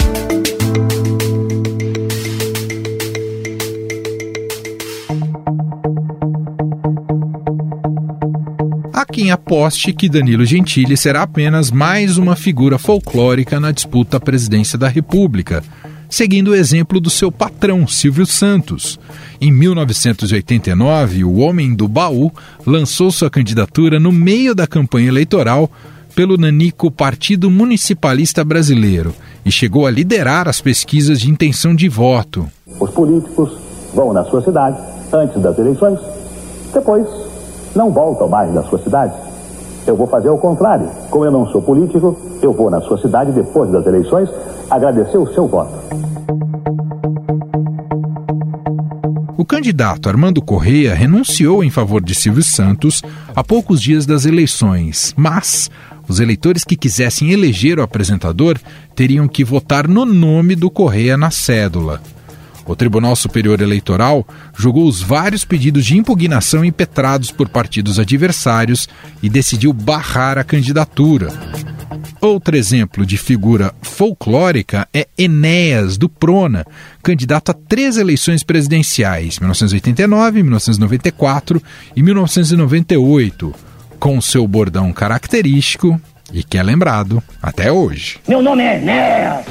Há 8.92 9.06
quem 9.06 9.30
aposte 9.30 9.92
que 9.92 10.08
Danilo 10.08 10.44
Gentili 10.44 10.96
será 10.96 11.22
apenas 11.22 11.70
mais 11.70 12.18
uma 12.18 12.34
figura 12.34 12.76
folclórica 12.76 13.60
na 13.60 13.70
disputa 13.70 14.16
à 14.16 14.20
presidência 14.20 14.76
da 14.76 14.88
República, 14.88 15.62
seguindo 16.08 16.48
o 16.48 16.54
exemplo 16.56 17.00
do 17.00 17.08
seu 17.08 17.30
patrão, 17.30 17.86
Silvio 17.86 18.26
Santos. 18.26 18.98
Em 19.40 19.52
1989, 19.52 21.22
o 21.22 21.36
Homem 21.36 21.72
do 21.72 21.86
Baú 21.86 22.32
lançou 22.66 23.12
sua 23.12 23.30
candidatura 23.30 24.00
no 24.00 24.10
meio 24.10 24.56
da 24.56 24.66
campanha 24.66 25.06
eleitoral 25.06 25.70
pelo 26.20 26.36
Nanico 26.36 26.90
Partido 26.90 27.50
Municipalista 27.50 28.44
Brasileiro 28.44 29.14
e 29.42 29.50
chegou 29.50 29.86
a 29.86 29.90
liderar 29.90 30.48
as 30.48 30.60
pesquisas 30.60 31.18
de 31.18 31.30
intenção 31.30 31.74
de 31.74 31.88
voto. 31.88 32.46
Os 32.78 32.90
políticos 32.90 33.56
vão 33.94 34.12
na 34.12 34.22
sua 34.24 34.42
cidade 34.42 34.76
antes 35.10 35.40
das 35.40 35.58
eleições, 35.58 35.98
depois 36.74 37.06
não 37.74 37.90
voltam 37.90 38.28
mais 38.28 38.52
na 38.52 38.62
sua 38.64 38.78
cidade. 38.82 39.14
Eu 39.86 39.96
vou 39.96 40.06
fazer 40.08 40.28
o 40.28 40.36
contrário. 40.36 40.90
Como 41.08 41.24
eu 41.24 41.30
não 41.30 41.46
sou 41.46 41.62
político, 41.62 42.14
eu 42.42 42.52
vou 42.52 42.68
na 42.68 42.82
sua 42.82 43.00
cidade 43.00 43.32
depois 43.32 43.72
das 43.72 43.86
eleições 43.86 44.28
agradecer 44.70 45.16
o 45.16 45.32
seu 45.32 45.48
voto. 45.48 45.72
O 49.38 49.44
candidato 49.46 50.06
Armando 50.06 50.42
Correia 50.42 50.94
renunciou 50.94 51.64
em 51.64 51.70
favor 51.70 52.02
de 52.02 52.14
Silvio 52.14 52.42
Santos 52.42 53.00
a 53.34 53.42
poucos 53.42 53.80
dias 53.80 54.04
das 54.04 54.26
eleições, 54.26 55.14
mas 55.16 55.70
os 56.10 56.18
eleitores 56.18 56.64
que 56.64 56.74
quisessem 56.74 57.30
eleger 57.30 57.78
o 57.78 57.82
apresentador 57.82 58.58
teriam 58.96 59.28
que 59.28 59.44
votar 59.44 59.86
no 59.86 60.04
nome 60.04 60.56
do 60.56 60.68
Correia 60.68 61.16
na 61.16 61.30
cédula. 61.30 62.02
O 62.66 62.74
Tribunal 62.74 63.14
Superior 63.14 63.60
Eleitoral 63.60 64.26
julgou 64.56 64.88
os 64.88 65.00
vários 65.00 65.44
pedidos 65.44 65.86
de 65.86 65.96
impugnação 65.96 66.64
impetrados 66.64 67.30
por 67.30 67.48
partidos 67.48 68.00
adversários 68.00 68.88
e 69.22 69.28
decidiu 69.28 69.72
barrar 69.72 70.36
a 70.36 70.42
candidatura. 70.42 71.32
Outro 72.20 72.56
exemplo 72.56 73.06
de 73.06 73.16
figura 73.16 73.72
folclórica 73.80 74.88
é 74.92 75.06
Enéas, 75.16 75.96
do 75.96 76.08
Prona, 76.08 76.66
candidato 77.04 77.50
a 77.50 77.54
três 77.54 77.96
eleições 77.96 78.42
presidenciais, 78.42 79.38
1989, 79.38 80.42
1994 80.42 81.62
e 81.94 82.02
1998 82.02 83.69
com 84.00 84.18
seu 84.20 84.48
bordão 84.48 84.92
característico 84.92 86.00
e 86.32 86.42
que 86.42 86.56
é 86.56 86.62
lembrado 86.62 87.22
até 87.42 87.70
hoje. 87.70 88.18
Meu 88.26 88.40
nome 88.40 88.62
é 88.62 88.78
Enéas. 88.78 89.44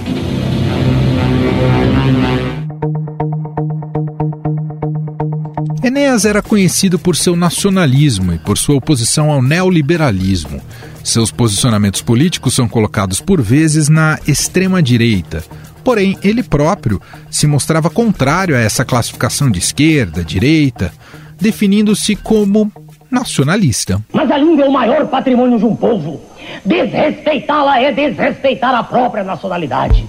Enéas 5.84 6.26
era 6.26 6.42
conhecido 6.42 6.98
por 6.98 7.16
seu 7.16 7.36
nacionalismo 7.36 8.34
e 8.34 8.40
por 8.40 8.58
sua 8.58 8.76
oposição 8.76 9.32
ao 9.32 9.42
neoliberalismo. 9.42 10.60
Seus 11.04 11.32
posicionamentos 11.32 12.02
políticos 12.02 12.54
são 12.54 12.68
colocados 12.68 13.22
por 13.22 13.42
vezes 13.42 13.88
na 13.88 14.20
extrema-direita. 14.28 15.44
Porém, 15.84 16.18
ele 16.24 16.44
próprio 16.44 17.02
se 17.30 17.48
mostrava 17.48 17.90
contrário 17.90 18.56
a 18.56 18.60
essa 18.60 18.84
classificação 18.84 19.50
de 19.50 19.60
esquerda, 19.60 20.24
direita, 20.24 20.92
definindo-se 21.40 22.16
como 22.16 22.72
nacionalista. 23.10 24.02
Mas 24.14 24.30
a 24.30 24.38
língua 24.38 24.66
é 24.66 24.68
o 24.68 24.72
maior 24.72 25.08
patrimônio 25.08 25.58
de 25.58 25.66
um 25.66 25.76
povo. 25.76 26.22
Desrespeitá-la 26.66 27.82
é 27.82 27.92
desrespeitar 27.92 28.74
a 28.74 28.84
própria 28.84 29.24
nacionalidade. 29.24 30.08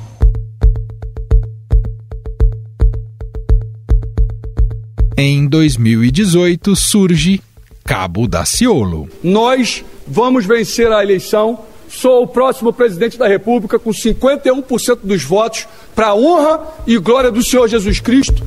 Em 5.17 5.47
2018 5.47 6.75
surge 6.75 7.43
Cabo 7.85 8.27
Daciolo. 8.27 9.09
Nós 9.23 9.85
vamos 10.07 10.47
vencer 10.47 10.91
a 10.91 11.03
eleição. 11.03 11.59
Sou 11.91 12.23
o 12.23 12.27
próximo 12.27 12.73
presidente 12.73 13.19
da 13.19 13.27
República 13.27 13.79
com 13.79 13.91
51% 13.91 15.01
dos 15.03 15.25
votos 15.25 15.67
para 15.95 16.07
a 16.07 16.15
honra 16.15 16.63
e 16.87 16.97
glória 16.99 17.31
do 17.31 17.45
Senhor 17.45 17.69
Jesus 17.69 17.99
Cristo. 18.01 18.43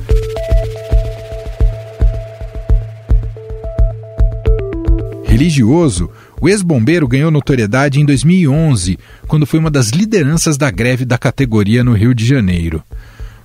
Religioso, 5.34 6.08
o 6.40 6.48
ex-bombeiro 6.48 7.08
ganhou 7.08 7.28
notoriedade 7.28 8.00
em 8.00 8.04
2011, 8.04 8.96
quando 9.26 9.44
foi 9.44 9.58
uma 9.58 9.70
das 9.70 9.88
lideranças 9.88 10.56
da 10.56 10.70
greve 10.70 11.04
da 11.04 11.18
categoria 11.18 11.82
no 11.82 11.92
Rio 11.92 12.14
de 12.14 12.24
Janeiro. 12.24 12.80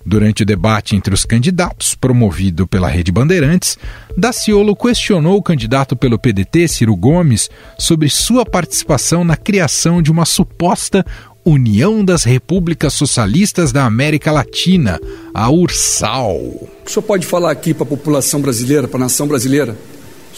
Durante 0.06 0.44
o 0.44 0.46
debate 0.46 0.96
entre 0.96 1.14
os 1.14 1.26
candidatos, 1.26 1.96
promovido 1.96 2.68
pela 2.68 2.88
Rede 2.88 3.12
Bandeirantes, 3.12 3.78
Daciolo 4.16 4.76
questionou 4.76 5.38
o 5.38 5.42
candidato 5.42 5.96
pelo 5.96 6.20
PDT, 6.20 6.68
Ciro 6.68 6.96
Gomes, 6.96 7.50
sobre 7.78 8.08
sua 8.08 8.46
participação 8.46 9.24
na 9.24 9.36
criação 9.36 10.00
de 10.00 10.12
uma 10.12 10.26
suposta 10.26 11.04
União 11.44 12.06
das 12.06 12.24
Repúblicas 12.24 12.94
Socialistas 12.94 13.72
da 13.72 13.86
América 13.86 14.32
Latina, 14.32 15.00
a 15.34 15.50
URSAL. 15.50 16.38
O 16.38 16.70
senhor 16.86 17.04
pode 17.04 17.26
falar 17.26 17.50
aqui 17.50 17.74
para 17.74 17.84
a 17.84 17.90
população 17.90 18.42
brasileira, 18.42 18.88
para 18.88 19.00
a 19.00 19.04
nação 19.04 19.28
brasileira, 19.28 19.76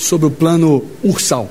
sobre 0.02 0.28
o 0.28 0.32
plano 0.32 0.84
Ursal. 1.04 1.50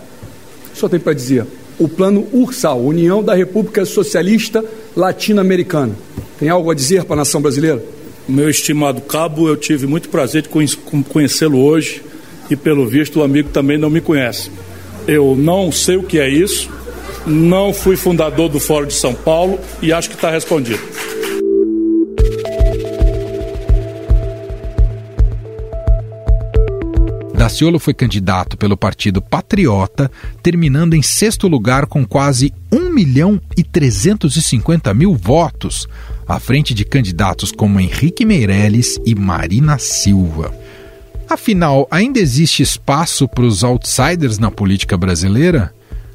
Só 0.74 0.88
tem 0.88 1.00
para 1.00 1.12
dizer, 1.12 1.46
o 1.78 1.88
plano 1.88 2.26
Ursal, 2.32 2.80
União 2.80 3.22
da 3.22 3.34
República 3.34 3.84
Socialista 3.84 4.64
Latino-Americana. 4.94 5.94
Tem 6.38 6.48
algo 6.48 6.70
a 6.70 6.74
dizer 6.74 7.04
para 7.04 7.14
a 7.14 7.16
nação 7.18 7.40
brasileira? 7.40 7.82
Meu 8.28 8.50
estimado 8.50 9.00
cabo, 9.00 9.48
eu 9.48 9.56
tive 9.56 9.86
muito 9.86 10.08
prazer 10.08 10.42
de 10.42 10.48
conhecê-lo 10.48 11.58
hoje 11.58 12.02
e, 12.50 12.56
pelo 12.56 12.86
visto, 12.86 13.20
o 13.20 13.22
amigo 13.22 13.48
também 13.50 13.78
não 13.78 13.90
me 13.90 14.00
conhece. 14.00 14.50
Eu 15.06 15.34
não 15.36 15.72
sei 15.72 15.96
o 15.96 16.02
que 16.02 16.18
é 16.18 16.28
isso, 16.28 16.68
não 17.26 17.72
fui 17.72 17.96
fundador 17.96 18.48
do 18.48 18.60
Fórum 18.60 18.86
de 18.86 18.94
São 18.94 19.14
Paulo 19.14 19.58
e 19.80 19.92
acho 19.92 20.08
que 20.08 20.16
está 20.16 20.30
respondido. 20.30 20.80
Daciolo 27.40 27.78
foi 27.78 27.94
candidato 27.94 28.54
pelo 28.54 28.76
Partido 28.76 29.22
Patriota, 29.22 30.10
terminando 30.42 30.92
em 30.92 31.00
sexto 31.00 31.48
lugar 31.48 31.86
com 31.86 32.04
quase 32.04 32.52
1 32.70 32.92
milhão 32.92 33.40
e 33.56 33.64
350 33.64 34.92
mil 34.92 35.16
votos, 35.16 35.88
à 36.28 36.38
frente 36.38 36.74
de 36.74 36.84
candidatos 36.84 37.50
como 37.50 37.80
Henrique 37.80 38.26
Meirelles 38.26 39.00
e 39.06 39.14
Marina 39.14 39.78
Silva. 39.78 40.54
Afinal, 41.30 41.88
ainda 41.90 42.20
existe 42.20 42.62
espaço 42.62 43.26
para 43.26 43.44
os 43.44 43.64
outsiders 43.64 44.38
na 44.38 44.50
política 44.50 44.98
brasileira? 44.98 45.72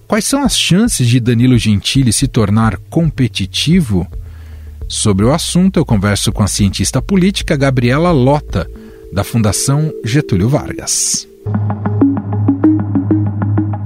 Quais 0.08 0.26
são 0.26 0.44
as 0.44 0.56
chances 0.56 1.08
de 1.08 1.20
Danilo 1.20 1.58
Gentili 1.58 2.14
se 2.14 2.28
tornar 2.28 2.78
competitivo? 2.88 4.06
Sobre 4.88 5.26
o 5.26 5.34
assunto, 5.34 5.80
eu 5.80 5.86
converso 5.86 6.32
com 6.32 6.44
a 6.44 6.48
cientista 6.48 7.02
política 7.02 7.58
Gabriela 7.58 8.12
Lota, 8.12 8.70
da 9.12 9.24
Fundação 9.24 9.92
Getúlio 10.04 10.50
Vargas. 10.50 11.28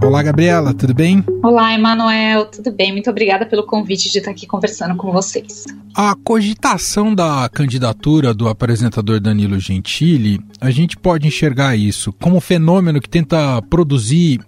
Olá, 0.03 0.23
Gabriela, 0.23 0.73
tudo 0.73 0.93
bem? 0.93 1.23
Olá, 1.43 1.73
Emanuel, 1.73 2.45
tudo 2.45 2.71
bem? 2.71 2.91
Muito 2.91 3.09
obrigada 3.09 3.45
pelo 3.45 3.63
convite 3.63 4.11
de 4.11 4.17
estar 4.17 4.31
aqui 4.31 4.47
conversando 4.47 4.95
com 4.95 5.11
vocês. 5.11 5.65
A 5.93 6.15
cogitação 6.23 7.13
da 7.13 7.47
candidatura 7.49 8.33
do 8.33 8.47
apresentador 8.47 9.19
Danilo 9.19 9.59
Gentili, 9.59 10.39
a 10.59 10.71
gente 10.71 10.97
pode 10.97 11.27
enxergar 11.27 11.75
isso 11.75 12.11
como 12.13 12.37
um 12.37 12.41
fenômeno 12.41 12.99
que 12.99 13.09
tenta 13.09 13.61
produzir 13.69 14.39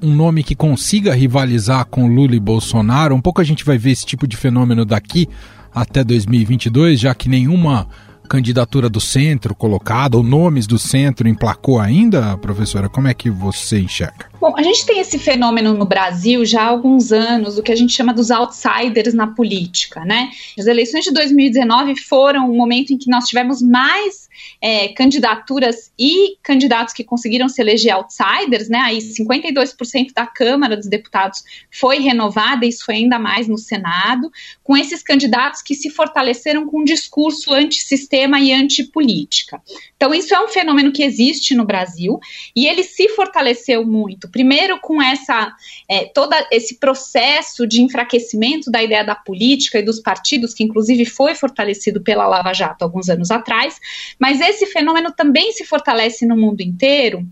um 0.00 0.14
nome 0.14 0.44
que 0.44 0.54
consiga 0.54 1.14
rivalizar 1.14 1.86
com 1.86 2.06
Lula 2.06 2.36
e 2.36 2.40
Bolsonaro. 2.40 3.14
Um 3.14 3.20
pouco 3.20 3.40
a 3.40 3.44
gente 3.44 3.64
vai 3.64 3.76
ver 3.76 3.90
esse 3.90 4.06
tipo 4.06 4.26
de 4.26 4.36
fenômeno 4.36 4.84
daqui 4.84 5.28
até 5.74 6.04
2022, 6.04 7.00
já 7.00 7.14
que 7.14 7.28
nenhuma 7.28 7.88
candidatura 8.28 8.88
do 8.88 9.00
centro 9.00 9.54
colocada, 9.54 10.16
ou 10.16 10.22
nomes 10.22 10.66
do 10.66 10.78
centro 10.78 11.26
emplacou 11.28 11.80
ainda, 11.80 12.36
professora? 12.36 12.88
Como 12.88 13.08
é 13.08 13.14
que 13.14 13.30
você 13.30 13.80
enxerga? 13.80 14.26
Bom, 14.40 14.54
a 14.56 14.62
gente 14.62 14.86
tem 14.86 15.00
esse 15.00 15.18
fenômeno 15.18 15.74
no 15.74 15.84
Brasil 15.84 16.44
já 16.44 16.62
há 16.62 16.66
alguns 16.66 17.10
anos, 17.10 17.58
o 17.58 17.62
que 17.62 17.72
a 17.72 17.76
gente 17.76 17.92
chama 17.92 18.14
dos 18.14 18.30
outsiders 18.30 19.12
na 19.12 19.26
política, 19.26 20.04
né? 20.04 20.30
As 20.56 20.66
eleições 20.66 21.04
de 21.04 21.12
2019 21.12 21.96
foram 21.96 22.48
o 22.48 22.56
momento 22.56 22.92
em 22.92 22.98
que 22.98 23.10
nós 23.10 23.24
tivemos 23.24 23.60
mais 23.60 24.28
é, 24.62 24.88
candidaturas 24.88 25.92
e 25.98 26.36
candidatos 26.40 26.94
que 26.94 27.02
conseguiram 27.02 27.48
se 27.48 27.60
eleger 27.60 27.92
outsiders, 27.92 28.68
né? 28.68 28.78
Aí 28.78 28.98
52% 28.98 30.12
da 30.14 30.24
Câmara 30.24 30.76
dos 30.76 30.86
Deputados 30.86 31.42
foi 31.68 31.98
renovada, 31.98 32.64
isso 32.64 32.84
foi 32.84 32.94
ainda 32.94 33.18
mais 33.18 33.48
no 33.48 33.58
Senado, 33.58 34.30
com 34.62 34.76
esses 34.76 35.02
candidatos 35.02 35.62
que 35.62 35.74
se 35.74 35.90
fortaleceram 35.90 36.64
com 36.66 36.82
um 36.82 36.84
discurso 36.84 37.52
antissistema 37.52 38.38
e 38.38 38.52
antipolítica. 38.52 39.60
Então, 39.96 40.14
isso 40.14 40.32
é 40.32 40.40
um 40.40 40.46
fenômeno 40.46 40.92
que 40.92 41.02
existe 41.02 41.56
no 41.56 41.64
Brasil 41.64 42.20
e 42.54 42.68
ele 42.68 42.84
se 42.84 43.08
fortaleceu 43.08 43.84
muito. 43.84 44.27
Primeiro, 44.28 44.78
com 44.80 45.02
essa 45.02 45.52
é, 45.88 46.04
todo 46.06 46.34
esse 46.50 46.78
processo 46.78 47.66
de 47.66 47.82
enfraquecimento 47.82 48.70
da 48.70 48.82
ideia 48.82 49.04
da 49.04 49.14
política 49.14 49.78
e 49.78 49.82
dos 49.82 50.00
partidos, 50.00 50.54
que 50.54 50.64
inclusive 50.64 51.04
foi 51.04 51.34
fortalecido 51.34 52.00
pela 52.00 52.26
Lava 52.26 52.52
Jato 52.52 52.84
alguns 52.84 53.08
anos 53.08 53.30
atrás, 53.30 53.80
mas 54.18 54.40
esse 54.40 54.66
fenômeno 54.66 55.12
também 55.12 55.52
se 55.52 55.64
fortalece 55.64 56.26
no 56.26 56.36
mundo 56.36 56.60
inteiro 56.60 57.26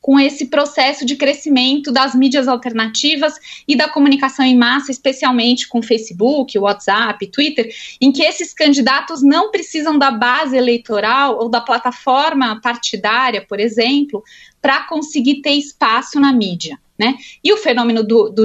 com 0.00 0.18
esse 0.18 0.46
processo 0.46 1.04
de 1.04 1.16
crescimento 1.16 1.92
das 1.92 2.14
mídias 2.14 2.48
alternativas 2.48 3.34
e 3.66 3.76
da 3.76 3.88
comunicação 3.88 4.44
em 4.44 4.56
massa, 4.56 4.90
especialmente 4.90 5.68
com 5.68 5.82
Facebook, 5.82 6.58
WhatsApp, 6.58 7.26
Twitter, 7.30 7.68
em 8.00 8.12
que 8.12 8.22
esses 8.22 8.54
candidatos 8.54 9.22
não 9.22 9.50
precisam 9.50 9.98
da 9.98 10.10
base 10.10 10.56
eleitoral 10.56 11.38
ou 11.38 11.48
da 11.48 11.60
plataforma 11.60 12.60
partidária, 12.60 13.44
por 13.46 13.60
exemplo, 13.60 14.22
para 14.60 14.86
conseguir 14.86 15.40
ter 15.42 15.52
espaço 15.52 16.18
na 16.18 16.32
mídia. 16.32 16.78
Né? 16.98 17.14
E 17.44 17.52
o 17.52 17.56
fenômeno 17.56 18.02
do, 18.02 18.28
do 18.28 18.44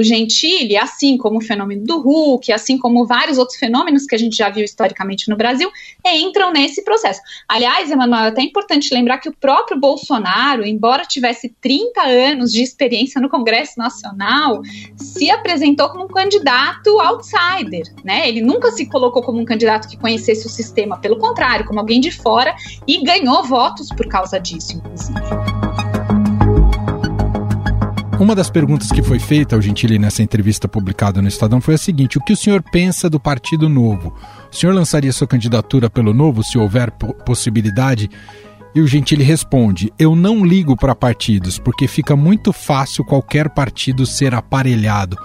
assim 0.80 1.18
como 1.18 1.38
o 1.38 1.40
fenômeno 1.40 1.84
do 1.84 1.98
Hulk, 2.00 2.52
assim 2.52 2.78
como 2.78 3.04
vários 3.04 3.36
outros 3.36 3.58
fenômenos 3.58 4.06
que 4.06 4.14
a 4.14 4.18
gente 4.18 4.36
já 4.36 4.48
viu 4.48 4.64
historicamente 4.64 5.28
no 5.28 5.36
Brasil, 5.36 5.68
entram 6.06 6.52
nesse 6.52 6.84
processo. 6.84 7.20
Aliás, 7.48 7.90
Emanuel, 7.90 8.26
é 8.26 8.28
até 8.28 8.42
importante 8.42 8.94
lembrar 8.94 9.18
que 9.18 9.28
o 9.28 9.32
próprio 9.32 9.78
Bolsonaro, 9.78 10.64
embora 10.64 11.04
tivesse 11.04 11.48
30 11.60 12.02
anos 12.02 12.52
de 12.52 12.62
experiência 12.62 13.20
no 13.20 13.28
Congresso 13.28 13.78
Nacional, 13.78 14.62
se 14.96 15.30
apresentou 15.30 15.88
como 15.88 16.04
um 16.04 16.08
candidato 16.08 17.00
outsider. 17.00 17.92
Né? 18.04 18.28
Ele 18.28 18.40
nunca 18.40 18.70
se 18.70 18.86
colocou 18.86 19.22
como 19.22 19.40
um 19.40 19.44
candidato 19.44 19.88
que 19.88 19.96
conhecesse 19.96 20.46
o 20.46 20.50
sistema, 20.50 20.98
pelo 20.98 21.18
contrário, 21.18 21.66
como 21.66 21.80
alguém 21.80 22.00
de 22.00 22.10
fora, 22.10 22.54
e 22.86 23.02
ganhou 23.02 23.42
votos 23.42 23.88
por 23.88 24.06
causa 24.06 24.38
disso, 24.38 24.76
inclusive. 24.76 25.73
Uma 28.20 28.34
das 28.34 28.48
perguntas 28.48 28.92
que 28.92 29.02
foi 29.02 29.18
feita 29.18 29.56
ao 29.56 29.60
Gentili 29.62 29.98
nessa 29.98 30.22
entrevista 30.22 30.68
publicada 30.68 31.20
no 31.20 31.28
Estadão 31.28 31.60
foi 31.60 31.74
a 31.74 31.78
seguinte: 31.78 32.16
o 32.16 32.20
que 32.20 32.32
o 32.32 32.36
senhor 32.36 32.62
pensa 32.62 33.10
do 33.10 33.18
Partido 33.18 33.68
Novo? 33.68 34.14
O 34.50 34.54
senhor 34.54 34.72
lançaria 34.72 35.12
sua 35.12 35.26
candidatura 35.26 35.90
pelo 35.90 36.14
Novo 36.14 36.42
se 36.42 36.56
houver 36.56 36.90
possibilidade? 36.90 38.08
E 38.74 38.80
o 38.80 38.86
Gentili 38.86 39.22
responde: 39.22 39.92
Eu 39.98 40.16
não 40.16 40.44
ligo 40.44 40.76
para 40.76 40.94
partidos, 40.94 41.58
porque 41.58 41.86
fica 41.86 42.16
muito 42.16 42.52
fácil 42.52 43.04
qualquer 43.04 43.48
partido 43.50 44.04
ser 44.04 44.34
aparelhado. 44.34 45.16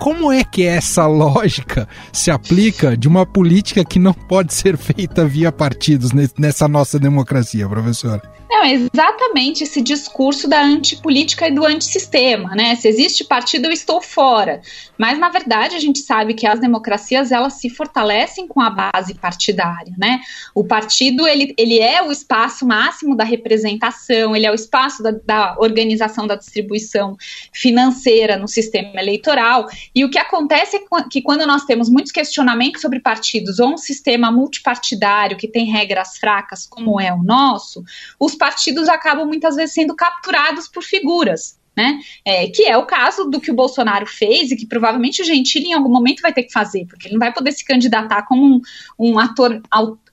Como 0.00 0.32
é 0.32 0.42
que 0.42 0.64
essa 0.64 1.06
lógica 1.06 1.88
se 2.12 2.30
aplica 2.30 2.96
de 2.96 3.06
uma 3.06 3.24
política 3.24 3.84
que 3.84 3.98
não 3.98 4.12
pode 4.12 4.52
ser 4.52 4.76
feita 4.76 5.24
via 5.24 5.52
partidos 5.52 6.10
nessa 6.36 6.66
nossa 6.66 6.98
democracia, 6.98 7.68
professor? 7.68 8.20
Não, 8.48 8.62
é 8.62 8.72
exatamente 8.72 9.64
esse 9.64 9.82
discurso 9.82 10.48
da 10.48 10.62
antipolítica 10.62 11.48
e 11.48 11.52
do 11.52 11.64
antissistema, 11.64 12.54
né? 12.54 12.76
Se 12.76 12.88
existe 12.88 13.24
partido, 13.24 13.66
eu 13.66 13.72
estou 13.72 14.00
fora. 14.00 14.60
Mas, 14.96 15.18
na 15.18 15.28
verdade, 15.28 15.74
a 15.74 15.80
gente 15.80 15.98
sabe 15.98 16.32
que 16.32 16.46
as 16.46 16.60
democracias, 16.60 17.32
elas 17.32 17.54
se 17.54 17.68
fortalecem 17.68 18.46
com 18.46 18.60
a 18.60 18.70
base 18.70 19.14
partidária, 19.14 19.92
né? 19.98 20.20
O 20.54 20.64
partido, 20.64 21.26
ele, 21.26 21.54
ele 21.58 21.80
é 21.80 22.02
o 22.02 22.12
espaço 22.12 22.64
máximo 22.64 22.95
da 23.16 23.24
representação, 23.24 24.34
ele 24.34 24.46
é 24.46 24.50
o 24.50 24.54
espaço 24.54 25.02
da, 25.02 25.10
da 25.10 25.56
organização 25.58 26.26
da 26.26 26.36
distribuição 26.36 27.16
financeira 27.52 28.36
no 28.36 28.46
sistema 28.46 29.00
eleitoral, 29.00 29.66
e 29.94 30.04
o 30.04 30.10
que 30.10 30.18
acontece 30.18 30.76
é 30.76 30.80
que 31.10 31.20
quando 31.20 31.46
nós 31.46 31.64
temos 31.64 31.88
muitos 31.88 32.12
questionamentos 32.12 32.80
sobre 32.80 33.00
partidos 33.00 33.58
ou 33.58 33.74
um 33.74 33.76
sistema 33.76 34.30
multipartidário 34.30 35.36
que 35.36 35.48
tem 35.48 35.66
regras 35.66 36.16
fracas, 36.18 36.66
como 36.66 37.00
é 37.00 37.12
o 37.12 37.22
nosso, 37.22 37.82
os 38.18 38.34
partidos 38.34 38.88
acabam 38.88 39.26
muitas 39.26 39.56
vezes 39.56 39.74
sendo 39.74 39.94
capturados 39.94 40.68
por 40.68 40.82
figuras. 40.82 41.58
Né? 41.76 41.98
É, 42.24 42.48
que 42.48 42.62
é 42.62 42.76
o 42.76 42.86
caso 42.86 43.26
do 43.26 43.38
que 43.38 43.50
o 43.50 43.54
Bolsonaro 43.54 44.06
fez 44.06 44.50
e 44.50 44.56
que 44.56 44.64
provavelmente 44.64 45.20
o 45.20 45.24
Gentili 45.26 45.66
em 45.66 45.74
algum 45.74 45.90
momento 45.90 46.22
vai 46.22 46.32
ter 46.32 46.44
que 46.44 46.52
fazer, 46.52 46.86
porque 46.86 47.06
ele 47.06 47.14
não 47.14 47.20
vai 47.20 47.34
poder 47.34 47.52
se 47.52 47.62
candidatar 47.62 48.22
como 48.22 48.46
um, 48.46 48.60
um 48.98 49.18
ator 49.18 49.60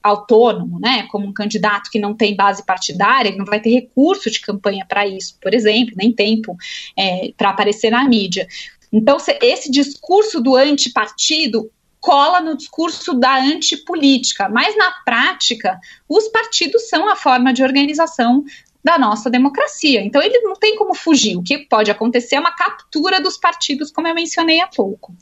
autônomo, 0.02 0.78
né? 0.78 1.08
Como 1.10 1.26
um 1.26 1.32
candidato 1.32 1.90
que 1.90 1.98
não 1.98 2.12
tem 2.12 2.36
base 2.36 2.62
partidária, 2.66 3.30
ele 3.30 3.38
não 3.38 3.46
vai 3.46 3.60
ter 3.60 3.70
recurso 3.70 4.30
de 4.30 4.40
campanha 4.40 4.84
para 4.86 5.06
isso, 5.06 5.38
por 5.40 5.54
exemplo, 5.54 5.94
nem 5.96 6.12
tempo 6.12 6.54
é, 6.94 7.32
para 7.34 7.48
aparecer 7.48 7.90
na 7.90 8.04
mídia. 8.06 8.46
Então, 8.92 9.16
esse 9.40 9.70
discurso 9.70 10.42
do 10.42 10.54
antipartido 10.54 11.70
cola 11.98 12.42
no 12.42 12.54
discurso 12.54 13.14
da 13.14 13.38
antipolítica, 13.38 14.46
mas 14.46 14.76
na 14.76 14.92
prática, 15.06 15.80
os 16.06 16.28
partidos 16.28 16.86
são 16.90 17.08
a 17.08 17.16
forma 17.16 17.50
de 17.50 17.62
organização 17.62 18.44
da 18.84 18.98
nossa 18.98 19.30
democracia. 19.30 20.02
Então, 20.02 20.22
ele 20.22 20.40
não 20.40 20.54
tem 20.54 20.76
como 20.76 20.94
fugir. 20.94 21.36
O 21.36 21.42
que 21.42 21.58
pode 21.58 21.90
acontecer 21.90 22.36
é 22.36 22.40
uma 22.40 22.54
captura 22.54 23.20
dos 23.20 23.38
partidos, 23.38 23.90
como 23.90 24.06
eu 24.06 24.14
mencionei 24.14 24.60
há 24.60 24.66
pouco. 24.66 25.14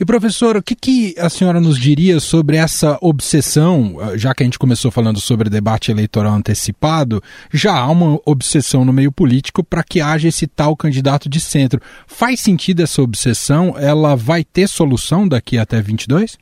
E 0.00 0.04
professor, 0.04 0.56
o 0.56 0.62
que, 0.62 0.76
que, 0.76 1.14
a 1.18 1.28
senhora 1.28 1.60
nos 1.60 1.76
diria 1.76 2.20
sobre 2.20 2.56
essa 2.56 2.96
obsessão, 3.00 3.96
já 4.14 4.32
que 4.32 4.44
a 4.44 4.46
gente 4.46 4.58
começou 4.58 4.92
falando 4.92 5.20
sobre 5.20 5.50
debate 5.50 5.90
eleitoral 5.90 6.34
antecipado, 6.34 7.20
já 7.52 7.76
há 7.76 7.90
uma 7.90 8.20
obsessão 8.24 8.84
no 8.84 8.92
meio 8.92 9.10
político 9.10 9.64
para 9.64 9.82
que 9.82 10.00
haja 10.00 10.28
esse 10.28 10.46
tal 10.46 10.76
candidato 10.76 11.28
de 11.28 11.40
centro. 11.40 11.82
Faz 12.06 12.38
sentido 12.38 12.80
essa 12.80 13.02
obsessão? 13.02 13.74
Ela 13.76 14.14
vai 14.14 14.44
ter 14.44 14.68
solução 14.68 15.26
daqui 15.26 15.58
até 15.58 15.82
22? 15.82 16.38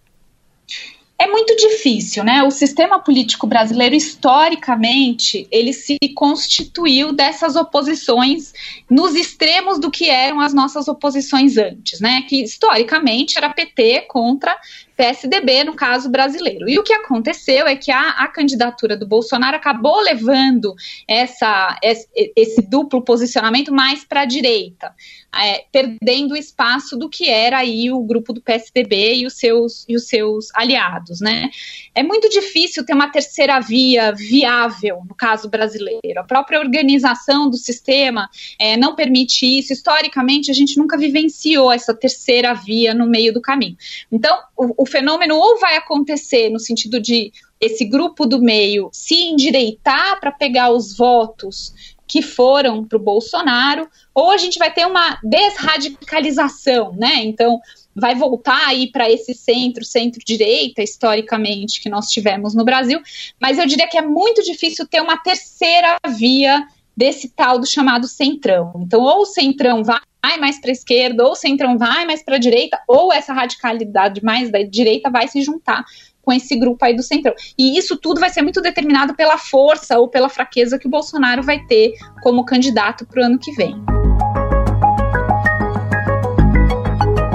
É 1.19 1.27
muito 1.27 1.57
difícil, 1.57 2.23
né? 2.23 2.43
O 2.43 2.51
sistema 2.51 2.99
político 2.99 3.47
brasileiro, 3.47 3.95
historicamente, 3.95 5.49
ele 5.51 5.73
se 5.73 5.97
constituiu 6.15 7.11
dessas 7.11 7.57
oposições 7.57 8.53
nos 8.91 9.15
extremos 9.15 9.79
do 9.79 9.91
que 9.91 10.11
eram 10.11 10.41
as 10.41 10.53
nossas 10.53 10.89
oposições 10.89 11.57
antes, 11.57 12.01
né? 12.01 12.23
Que 12.29 12.43
historicamente 12.43 13.39
era 13.39 13.49
PT 13.49 14.03
contra 14.09 14.55
PSDB, 14.97 15.65
no 15.65 15.75
caso 15.75 16.09
brasileiro. 16.09 16.69
E 16.69 16.79
o 16.79 16.83
que 16.83 16.93
aconteceu 16.93 17.67
é 17.67 17.77
que 17.77 17.93
a, 17.93 18.11
a 18.11 18.29
candidatura 18.29 18.97
do 18.97 19.07
Bolsonaro 19.07 19.57
acabou 19.57 20.01
levando 20.01 20.75
essa, 21.07 21.79
esse, 21.83 22.09
esse 22.35 22.63
duplo 22.63 23.03
posicionamento 23.03 23.73
mais 23.73 24.05
para 24.05 24.23
a 24.23 24.25
direita, 24.25 24.95
é, 25.35 25.65
perdendo 25.71 26.33
o 26.33 26.37
espaço 26.37 26.97
do 26.97 27.11
que 27.11 27.29
era 27.29 27.59
aí 27.59 27.91
o 27.93 28.01
grupo 28.01 28.33
do 28.33 28.41
PSDB 28.41 29.17
e 29.17 29.27
os 29.27 29.35
seus, 29.35 29.85
e 29.87 29.95
os 29.95 30.09
seus 30.09 30.49
aliados. 30.55 31.21
Né? 31.21 31.51
É 31.95 32.03
muito 32.03 32.29
difícil 32.31 32.85
ter 32.85 32.95
uma 32.95 33.11
terceira 33.11 33.61
via 33.61 34.13
viável, 34.13 35.03
no 35.07 35.15
caso 35.15 35.49
brasileiro. 35.51 36.19
A 36.19 36.25
própria 36.25 36.59
organização 36.59 37.51
do 37.51 37.57
sistema 37.59 38.31
é, 38.59 38.77
não 38.77 38.95
permite 38.95 39.45
isso. 39.59 39.75
Historicamente, 39.75 40.51
a 40.51 40.55
gente 40.55 40.79
nunca 40.79 40.97
vivenciou 40.97 41.71
essa 41.71 41.93
terceira 41.93 42.55
via 42.55 42.95
no 42.95 43.07
meio 43.07 43.33
do 43.33 43.43
caminho. 43.43 43.77
Então, 44.11 44.39
o, 44.57 44.85
o 44.85 44.86
fenômeno 44.87 45.37
ou 45.37 45.59
vai 45.59 45.77
acontecer 45.77 46.51
no 46.51 46.59
sentido 46.59 47.01
de 47.01 47.33
esse 47.61 47.85
grupo 47.85 48.27
do 48.27 48.41
meio 48.41 48.91
se 48.93 49.15
endireitar 49.15 50.21
para 50.21 50.31
pegar 50.31 50.71
os 50.71 50.97
votos 50.97 51.73
que 52.07 52.23
foram 52.23 52.85
para 52.85 52.97
o 52.97 53.03
Bolsonaro, 53.03 53.89
ou 54.15 54.31
a 54.31 54.37
gente 54.37 54.59
vai 54.59 54.73
ter 54.73 54.87
uma 54.87 55.19
desradicalização, 55.25 56.93
né? 56.93 57.17
Então, 57.25 57.61
vai 57.95 58.15
voltar 58.15 58.69
aí 58.69 58.91
para 58.93 59.11
esse 59.11 59.35
centro, 59.35 59.85
centro-direita, 59.85 60.83
historicamente, 60.83 61.81
que 61.81 61.89
nós 61.89 62.09
tivemos 62.09 62.55
no 62.55 62.65
Brasil, 62.65 63.01
mas 63.41 63.59
eu 63.59 63.67
diria 63.67 63.89
que 63.89 63.99
é 63.99 64.03
muito 64.03 64.43
difícil 64.45 64.87
ter 64.87 65.01
uma 65.01 65.17
terceira 65.17 65.97
via 66.17 66.67
desse 66.97 67.29
tal 67.29 67.59
do 67.59 67.67
chamado 67.67 68.09
centrão. 68.09 68.73
Então, 68.81 69.03
ou 69.03 69.23
o 69.23 69.27
centrão 69.27 69.85
vai 69.85 70.01
mais 70.41 70.61
para 70.61 70.71
a 70.71 70.73
esquerda, 70.73 71.25
ou 71.25 71.33
o 71.33 71.37
centrão 71.37 71.79
vai 71.79 72.05
mais 72.05 72.23
para 72.23 72.37
a 72.37 72.39
direita, 72.39 72.79
ou 72.89 73.13
essa 73.13 73.33
radicalidade 73.33 74.25
mais 74.25 74.51
da 74.51 74.63
direita 74.63 75.11
vai 75.11 75.29
se 75.29 75.41
juntar 75.43 75.85
com 76.23 76.33
esse 76.33 76.57
grupo 76.57 76.85
aí 76.85 76.97
do 76.97 77.03
centrão. 77.03 77.33
E 77.57 77.79
isso 77.79 77.97
tudo 77.97 78.19
vai 78.19 78.31
ser 78.31 78.43
muito 78.43 78.61
determinado 78.61 79.15
pela 79.15 79.39
força 79.39 79.97
ou 79.99 80.09
pela 80.09 80.29
fraqueza 80.29 80.79
que 80.79 80.89
o 80.89 80.91
Bolsonaro 80.91 81.43
vai 81.43 81.65
ter 81.67 81.93
como 82.21 82.45
candidato 82.45 83.07
para 83.07 83.23
o 83.23 83.25
ano 83.25 83.39
que 83.39 83.53
vem. 83.53 83.77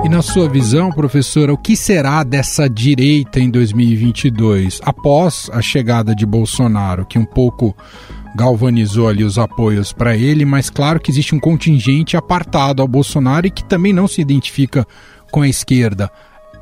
E 0.03 0.09
na 0.09 0.21
sua 0.21 0.49
visão, 0.49 0.91
professora, 0.91 1.53
o 1.53 1.57
que 1.57 1.77
será 1.77 2.23
dessa 2.23 2.69
direita 2.69 3.39
em 3.39 3.49
2022, 3.49 4.81
após 4.83 5.49
a 5.53 5.61
chegada 5.61 6.13
de 6.13 6.25
Bolsonaro, 6.25 7.05
que 7.05 7.17
um 7.17 7.25
pouco 7.25 7.73
galvanizou 8.35 9.07
ali 9.07 9.23
os 9.23 9.37
apoios 9.37 9.91
para 9.91 10.15
ele, 10.15 10.45
mas 10.45 10.69
claro 10.69 10.99
que 10.99 11.11
existe 11.11 11.35
um 11.35 11.39
contingente 11.39 12.15
apartado 12.15 12.81
ao 12.81 12.87
Bolsonaro 12.87 13.47
e 13.47 13.51
que 13.51 13.63
também 13.63 13.93
não 13.93 14.07
se 14.07 14.21
identifica 14.21 14.85
com 15.31 15.41
a 15.41 15.47
esquerda 15.47 16.11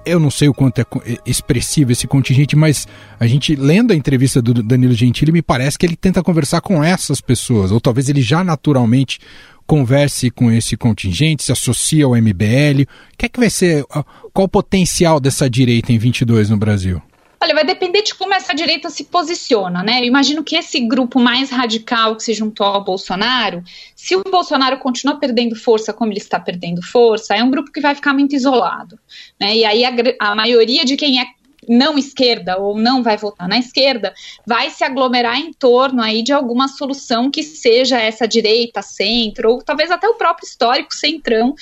eu 0.06 0.20
não 0.20 0.32
sei 0.32 0.48
o 0.48 0.54
quanto 0.54 0.82
é 0.82 0.86
expressivo 1.26 1.92
esse 1.92 2.08
contingente, 2.08 2.56
mas 2.56 2.88
a 3.20 3.28
gente, 3.28 3.56
lendo 3.56 3.92
a 3.92 3.96
entrevista 3.96 4.42
do 4.42 4.54
Danilo 4.64 4.94
Gentili, 4.94 5.32
me 5.32 5.42
parece 5.42 5.78
que 5.78 5.86
ele 5.86 5.96
tenta 5.96 6.24
conversar 6.24 6.62
com 6.62 6.84
essas 6.84 7.22
pessoas, 7.22 7.72
ou 7.72 7.80
talvez 7.80 8.10
ele 8.10 8.22
já 8.22 8.44
naturalmente 8.44 9.20
converse 9.68 10.32
com 10.32 10.52
esse 10.52 10.76
contingente, 10.76 11.44
se 11.44 11.52
associa 11.52 12.06
ao 12.06 12.16
MBL. 12.16 12.84
O 13.14 13.18
que 13.18 13.26
é 13.26 13.30
que 13.30 13.40
vai 13.40 13.50
ser, 13.50 13.86
qual 14.34 14.46
o 14.46 14.50
potencial 14.50 15.20
dessa 15.20 15.50
direita 15.50 15.94
em 15.94 16.00
22 16.00 16.50
no 16.50 16.58
Brasil? 16.58 17.02
Olha, 17.42 17.56
vai 17.56 17.64
depender 17.64 18.02
de 18.02 18.14
como 18.16 18.34
essa 18.34 18.54
direita 18.54 18.90
se 18.90 19.06
posiciona, 19.06 19.82
né? 19.82 20.02
Eu 20.02 20.06
imagino 20.06 20.44
que 20.44 20.58
esse 20.58 20.80
grupo 20.82 21.20
mais 21.20 21.50
radical 21.50 22.16
que 22.18 22.24
se 22.24 22.34
juntou 22.34 22.66
ao 22.66 22.84
Bolsonaro, 22.84 23.64
se 23.96 24.16
o 24.16 24.24
Bolsonaro 24.24 24.78
continua 24.80 25.18
perdendo 25.18 25.56
força 25.56 25.94
como 25.94 26.12
ele 26.12 26.20
está 26.20 26.38
perdendo 26.38 26.82
força, 26.82 27.36
é 27.36 27.44
um 27.44 27.50
grupo 27.50 27.72
que 27.72 27.80
vai 27.80 27.96
ficar 27.96 28.14
muito 28.14 28.36
isolado, 28.36 29.00
né? 29.40 29.56
E 29.56 29.64
aí 29.64 29.86
a, 29.86 29.92
a 30.20 30.36
maioria 30.36 30.84
de 30.84 30.98
quem 30.98 31.22
é 31.22 31.26
não 31.68 31.98
esquerda 31.98 32.58
ou 32.58 32.76
não 32.78 33.04
vai 33.04 33.16
votar 33.16 33.48
na 33.48 33.60
esquerda, 33.60 34.14
vai 34.46 34.70
se 34.72 34.84
aglomerar 34.84 35.38
em 35.38 35.54
torno 35.54 36.02
aí 36.02 36.24
de 36.24 36.34
alguma 36.34 36.68
solução 36.68 37.30
que 37.30 37.44
seja 37.44 38.00
essa 38.00 38.28
direita, 38.28 38.82
centro, 38.82 39.52
ou 39.52 39.62
talvez 39.62 39.92
até 39.92 40.08
o 40.10 40.16
próprio 40.16 40.48
histórico 40.48 40.94
centrão, 40.94 41.54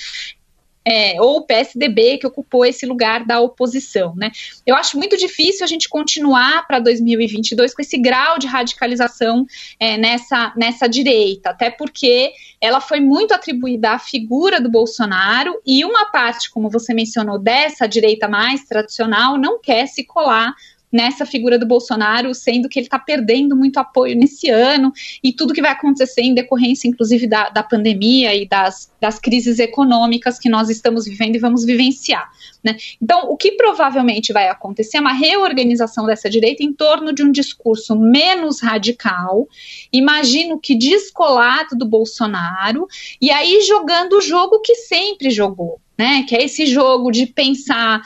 é, 0.88 1.20
ou 1.20 1.36
o 1.36 1.42
PSDB 1.42 2.16
que 2.16 2.26
ocupou 2.26 2.64
esse 2.64 2.86
lugar 2.86 3.26
da 3.26 3.38
oposição, 3.40 4.14
né? 4.16 4.30
Eu 4.66 4.74
acho 4.74 4.96
muito 4.96 5.18
difícil 5.18 5.62
a 5.62 5.66
gente 5.66 5.86
continuar 5.86 6.66
para 6.66 6.78
2022 6.78 7.74
com 7.74 7.82
esse 7.82 7.98
grau 7.98 8.38
de 8.38 8.46
radicalização 8.46 9.46
é, 9.78 9.98
nessa, 9.98 10.54
nessa 10.56 10.88
direita, 10.88 11.50
até 11.50 11.70
porque 11.70 12.32
ela 12.58 12.80
foi 12.80 13.00
muito 13.00 13.34
atribuída 13.34 13.90
à 13.90 13.98
figura 13.98 14.62
do 14.62 14.70
Bolsonaro 14.70 15.60
e 15.66 15.84
uma 15.84 16.06
parte, 16.06 16.50
como 16.50 16.70
você 16.70 16.94
mencionou, 16.94 17.38
dessa 17.38 17.86
direita 17.86 18.26
mais 18.26 18.64
tradicional 18.64 19.36
não 19.36 19.60
quer 19.60 19.86
se 19.86 20.04
colar 20.04 20.54
nessa 20.90 21.26
figura 21.26 21.58
do 21.58 21.66
Bolsonaro, 21.66 22.34
sendo 22.34 22.68
que 22.68 22.78
ele 22.78 22.86
está 22.86 22.98
perdendo 22.98 23.54
muito 23.54 23.78
apoio 23.78 24.16
nesse 24.16 24.48
ano 24.48 24.92
e 25.22 25.32
tudo 25.32 25.52
que 25.52 25.60
vai 25.60 25.70
acontecer 25.70 26.22
em 26.22 26.34
decorrência, 26.34 26.88
inclusive, 26.88 27.26
da, 27.26 27.50
da 27.50 27.62
pandemia 27.62 28.34
e 28.34 28.48
das, 28.48 28.90
das 29.00 29.18
crises 29.18 29.58
econômicas 29.58 30.38
que 30.38 30.48
nós 30.48 30.70
estamos 30.70 31.04
vivendo 31.04 31.36
e 31.36 31.38
vamos 31.38 31.64
vivenciar. 31.64 32.30
Né? 32.64 32.76
Então, 33.00 33.30
o 33.30 33.36
que 33.36 33.52
provavelmente 33.52 34.32
vai 34.32 34.48
acontecer 34.48 34.96
é 34.96 35.00
uma 35.00 35.12
reorganização 35.12 36.06
dessa 36.06 36.28
direita 36.28 36.62
em 36.62 36.72
torno 36.72 37.12
de 37.12 37.22
um 37.22 37.30
discurso 37.30 37.94
menos 37.94 38.60
radical, 38.60 39.46
imagino 39.92 40.58
que 40.58 40.74
descolado 40.74 41.76
do 41.76 41.86
Bolsonaro, 41.86 42.86
e 43.20 43.30
aí 43.30 43.60
jogando 43.62 44.14
o 44.14 44.22
jogo 44.22 44.60
que 44.60 44.74
sempre 44.74 45.30
jogou, 45.30 45.80
né? 45.96 46.24
que 46.26 46.34
é 46.34 46.44
esse 46.44 46.66
jogo 46.66 47.10
de 47.10 47.26
pensar. 47.26 48.00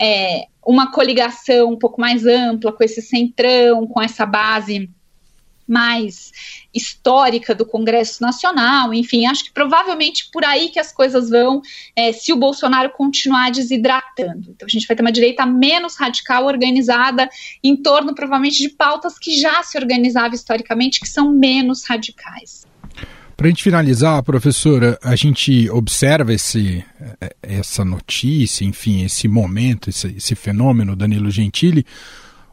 É, 0.00 0.46
uma 0.68 0.92
coligação 0.92 1.72
um 1.72 1.78
pouco 1.78 1.98
mais 1.98 2.26
ampla 2.26 2.70
com 2.70 2.84
esse 2.84 3.00
centrão, 3.00 3.86
com 3.86 4.02
essa 4.02 4.26
base 4.26 4.90
mais 5.66 6.30
histórica 6.74 7.54
do 7.54 7.64
Congresso 7.64 8.22
Nacional, 8.22 8.92
enfim, 8.92 9.26
acho 9.26 9.44
que 9.44 9.52
provavelmente 9.52 10.30
por 10.30 10.44
aí 10.44 10.68
que 10.68 10.78
as 10.78 10.92
coisas 10.92 11.30
vão, 11.30 11.62
é, 11.96 12.12
se 12.12 12.34
o 12.34 12.36
Bolsonaro 12.36 12.90
continuar 12.90 13.50
desidratando. 13.50 14.50
Então 14.50 14.66
a 14.66 14.70
gente 14.70 14.86
vai 14.86 14.94
ter 14.94 15.02
uma 15.02 15.12
direita 15.12 15.46
menos 15.46 15.96
radical, 15.96 16.44
organizada 16.44 17.28
em 17.64 17.74
torno 17.74 18.14
provavelmente 18.14 18.58
de 18.58 18.68
pautas 18.68 19.18
que 19.18 19.40
já 19.40 19.62
se 19.62 19.78
organizava 19.78 20.34
historicamente, 20.34 21.00
que 21.00 21.08
são 21.08 21.32
menos 21.32 21.84
radicais. 21.84 22.67
Para 23.38 23.46
a 23.46 23.50
gente 23.50 23.62
finalizar, 23.62 24.20
professora, 24.24 24.98
a 25.00 25.14
gente 25.14 25.70
observa 25.70 26.32
esse, 26.34 26.84
eh, 27.20 27.36
essa 27.40 27.84
notícia, 27.84 28.64
enfim, 28.64 29.04
esse 29.04 29.28
momento, 29.28 29.88
esse, 29.88 30.08
esse 30.08 30.34
fenômeno, 30.34 30.96
Danilo 30.96 31.30
Gentili, 31.30 31.86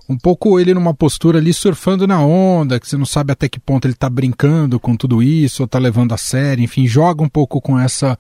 um 0.08 0.15
pouco 0.15 0.60
ele 0.60 0.76
numa 0.76 0.93
postura 0.93 1.39
ali 1.39 1.52
surfando 1.56 2.06
na 2.06 2.21
onda, 2.21 2.80
que 2.80 2.88
você 2.88 2.98
não 2.98 3.06
sabe 3.08 3.32
até 3.32 3.50
que 3.50 3.60
ponto 3.60 3.88
ele 3.88 3.95
está 3.95 4.08
brincando 4.08 4.80
com 4.80 4.95
tudo 4.95 5.24
isso, 5.24 5.63
ou 5.63 5.65
está 5.65 5.80
levando 5.80 6.13
a 6.13 6.17
sério, 6.17 6.63
enfim, 6.63 6.86
joga 6.86 7.24
um 7.24 7.30
pouco 7.30 7.60
com 7.60 7.80
essa 7.80 8.15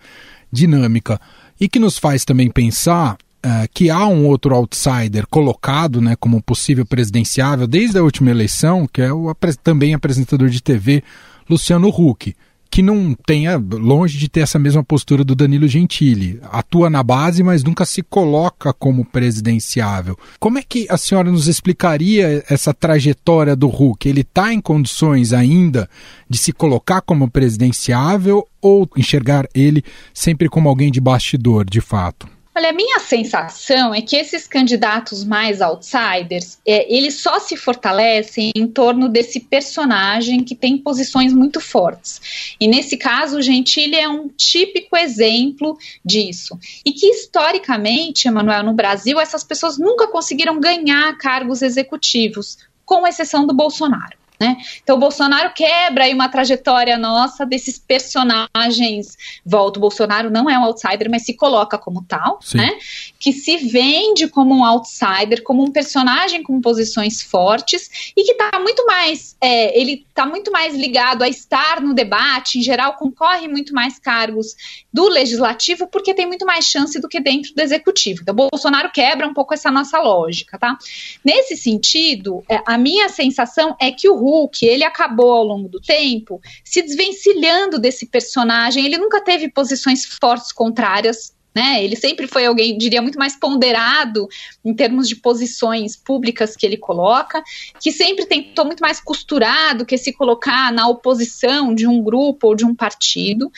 dinâmica. 0.51 1.21
E 1.61 1.69
que 1.69 1.77
nos 1.77 1.99
faz 1.99 2.25
também 2.25 2.49
pensar 2.49 3.13
uh, 3.45 3.69
que 3.75 3.91
há 3.91 4.07
um 4.07 4.25
outro 4.25 4.55
outsider 4.55 5.27
colocado 5.27 6.01
né, 6.01 6.15
como 6.15 6.41
possível 6.41 6.83
presidenciável 6.83 7.67
desde 7.67 7.99
a 7.99 8.03
última 8.03 8.31
eleição, 8.31 8.87
que 8.91 9.03
é 9.03 9.13
o 9.13 9.31
também 9.61 9.93
apresentador 9.93 10.49
de 10.49 10.63
TV, 10.63 11.03
Luciano 11.47 11.89
Huck 11.89 12.33
que 12.75 12.81
não 12.81 13.13
tenha, 13.13 13.55
longe 13.55 14.17
de 14.17 14.27
ter 14.27 14.41
essa 14.41 14.59
mesma 14.59 14.83
postura 14.83 15.23
do 15.23 15.33
Danilo 15.33 15.65
Gentili. 15.65 16.41
Atua 16.51 16.89
na 16.89 17.01
base, 17.01 17.41
mas 17.41 17.63
nunca 17.63 17.85
se 17.85 18.03
coloca 18.03 18.73
como 18.73 19.05
presidenciável. 19.05 20.19
Como 20.41 20.59
é 20.59 20.61
que 20.61 20.85
a 20.89 20.97
senhora 20.97 21.31
nos 21.31 21.47
explicaria 21.47 22.43
essa 22.49 22.73
trajetória 22.73 23.55
do 23.55 23.69
Huck? 23.69 24.09
Ele 24.09 24.19
está 24.19 24.53
em 24.53 24.59
condições 24.59 25.31
ainda 25.31 25.89
de 26.29 26.37
se 26.37 26.51
colocar 26.51 26.99
como 26.99 27.31
presidenciável 27.31 28.45
ou 28.61 28.89
enxergar 28.97 29.47
ele 29.55 29.81
sempre 30.13 30.49
como 30.49 30.67
alguém 30.67 30.91
de 30.91 30.99
bastidor, 30.99 31.63
de 31.63 31.79
fato? 31.79 32.34
Olha, 32.57 32.69
a 32.69 32.73
minha 32.73 32.99
sensação 32.99 33.93
é 33.93 34.01
que 34.01 34.15
esses 34.15 34.47
candidatos 34.47 35.25
mais 35.25 35.59
outsiders, 35.59 36.57
é, 36.65 36.89
eles 36.89 37.19
só 37.21 37.37
se 37.37 37.57
fortalecem 37.57 38.49
em 38.55 38.65
torno 38.65 39.09
desse 39.09 39.41
personagem 39.41 40.41
que 40.41 40.55
tem 40.55 40.77
posições 40.77 41.33
muito 41.33 41.59
fortes. 41.59 42.55
E 42.57 42.65
nesse 42.65 42.95
caso, 42.95 43.39
o 43.39 43.41
Gentili 43.41 43.97
é 43.97 44.07
um 44.07 44.29
típico 44.29 44.95
exemplo 44.95 45.77
disso. 46.03 46.57
E 46.85 46.93
que 46.93 47.07
historicamente, 47.07 48.29
Emanuel, 48.29 48.63
no 48.63 48.73
Brasil, 48.73 49.19
essas 49.19 49.43
pessoas 49.43 49.77
nunca 49.77 50.07
conseguiram 50.07 50.57
ganhar 50.57 51.17
cargos 51.17 51.61
executivos, 51.61 52.57
com 52.85 53.05
exceção 53.05 53.45
do 53.45 53.53
Bolsonaro. 53.53 54.24
Né? 54.39 54.57
Então, 54.83 54.97
o 54.97 54.99
Bolsonaro 54.99 55.53
quebra 55.53 56.03
aí 56.05 56.13
uma 56.13 56.29
trajetória 56.29 56.97
nossa 56.97 57.45
desses 57.45 57.79
personagens. 57.79 59.17
Volta, 59.45 59.79
o 59.79 59.81
Bolsonaro 59.81 60.29
não 60.29 60.49
é 60.49 60.57
um 60.57 60.65
outsider, 60.65 61.09
mas 61.09 61.23
se 61.25 61.33
coloca 61.35 61.77
como 61.77 62.03
tal, 62.03 62.39
né? 62.53 62.77
Que 63.25 63.33
se 63.33 63.57
vende 63.57 64.27
como 64.27 64.53
um 64.53 64.63
outsider, 64.63 65.41
como 65.41 65.63
um 65.63 65.71
personagem 65.71 66.43
com 66.43 66.61
posições 66.61 67.23
fortes 67.23 68.13
e 68.15 68.23
que 68.23 68.33
está 68.33 68.59
muito 68.59 68.85
mais, 68.85 69.35
é, 69.41 69.75
ele 69.75 70.05
está 70.07 70.27
muito 70.27 70.51
mais 70.51 70.75
ligado 70.75 71.23
a 71.23 71.27
estar 71.27 71.81
no 71.81 71.95
debate, 71.95 72.59
em 72.59 72.61
geral, 72.61 72.93
concorre 72.93 73.47
muito 73.47 73.73
mais 73.73 73.97
cargos 73.97 74.55
do 74.93 75.09
legislativo, 75.09 75.87
porque 75.87 76.13
tem 76.13 76.27
muito 76.27 76.45
mais 76.45 76.65
chance 76.65 77.01
do 77.01 77.09
que 77.09 77.19
dentro 77.19 77.51
do 77.55 77.59
executivo. 77.59 78.19
Então, 78.21 78.35
Bolsonaro 78.35 78.91
quebra 78.91 79.27
um 79.27 79.33
pouco 79.33 79.55
essa 79.55 79.71
nossa 79.71 79.99
lógica, 79.99 80.59
tá? 80.59 80.77
Nesse 81.23 81.57
sentido, 81.57 82.43
é, 82.47 82.61
a 82.63 82.77
minha 82.77 83.09
sensação 83.09 83.75
é 83.81 83.91
que 83.91 84.07
o 84.07 84.15
Hulk, 84.15 84.63
ele 84.63 84.83
acabou 84.83 85.31
ao 85.31 85.43
longo 85.43 85.67
do 85.67 85.81
tempo 85.81 86.39
se 86.63 86.83
desvencilhando 86.83 87.79
desse 87.79 88.05
personagem. 88.05 88.85
Ele 88.85 88.99
nunca 88.99 89.19
teve 89.19 89.49
posições 89.49 90.05
fortes 90.05 90.51
contrárias 90.51 91.33
né? 91.55 91.83
Ele 91.83 91.95
sempre 91.95 92.27
foi 92.27 92.45
alguém, 92.45 92.77
diria, 92.77 93.01
muito 93.01 93.17
mais 93.17 93.35
ponderado 93.35 94.27
em 94.63 94.73
termos 94.73 95.07
de 95.07 95.15
posições 95.15 95.95
públicas 95.95 96.55
que 96.55 96.65
ele 96.65 96.77
coloca, 96.77 97.41
que 97.79 97.91
sempre 97.91 98.25
tentou 98.25 98.65
muito 98.65 98.81
mais 98.81 98.99
costurado 98.99 99.85
que 99.85 99.97
se 99.97 100.11
colocar 100.11 100.73
na 100.73 100.87
oposição 100.87 101.73
de 101.73 101.87
um 101.87 102.03
grupo 102.03 102.47
ou 102.47 102.55
de 102.55 102.65
um 102.65 102.75
partido. 102.75 103.49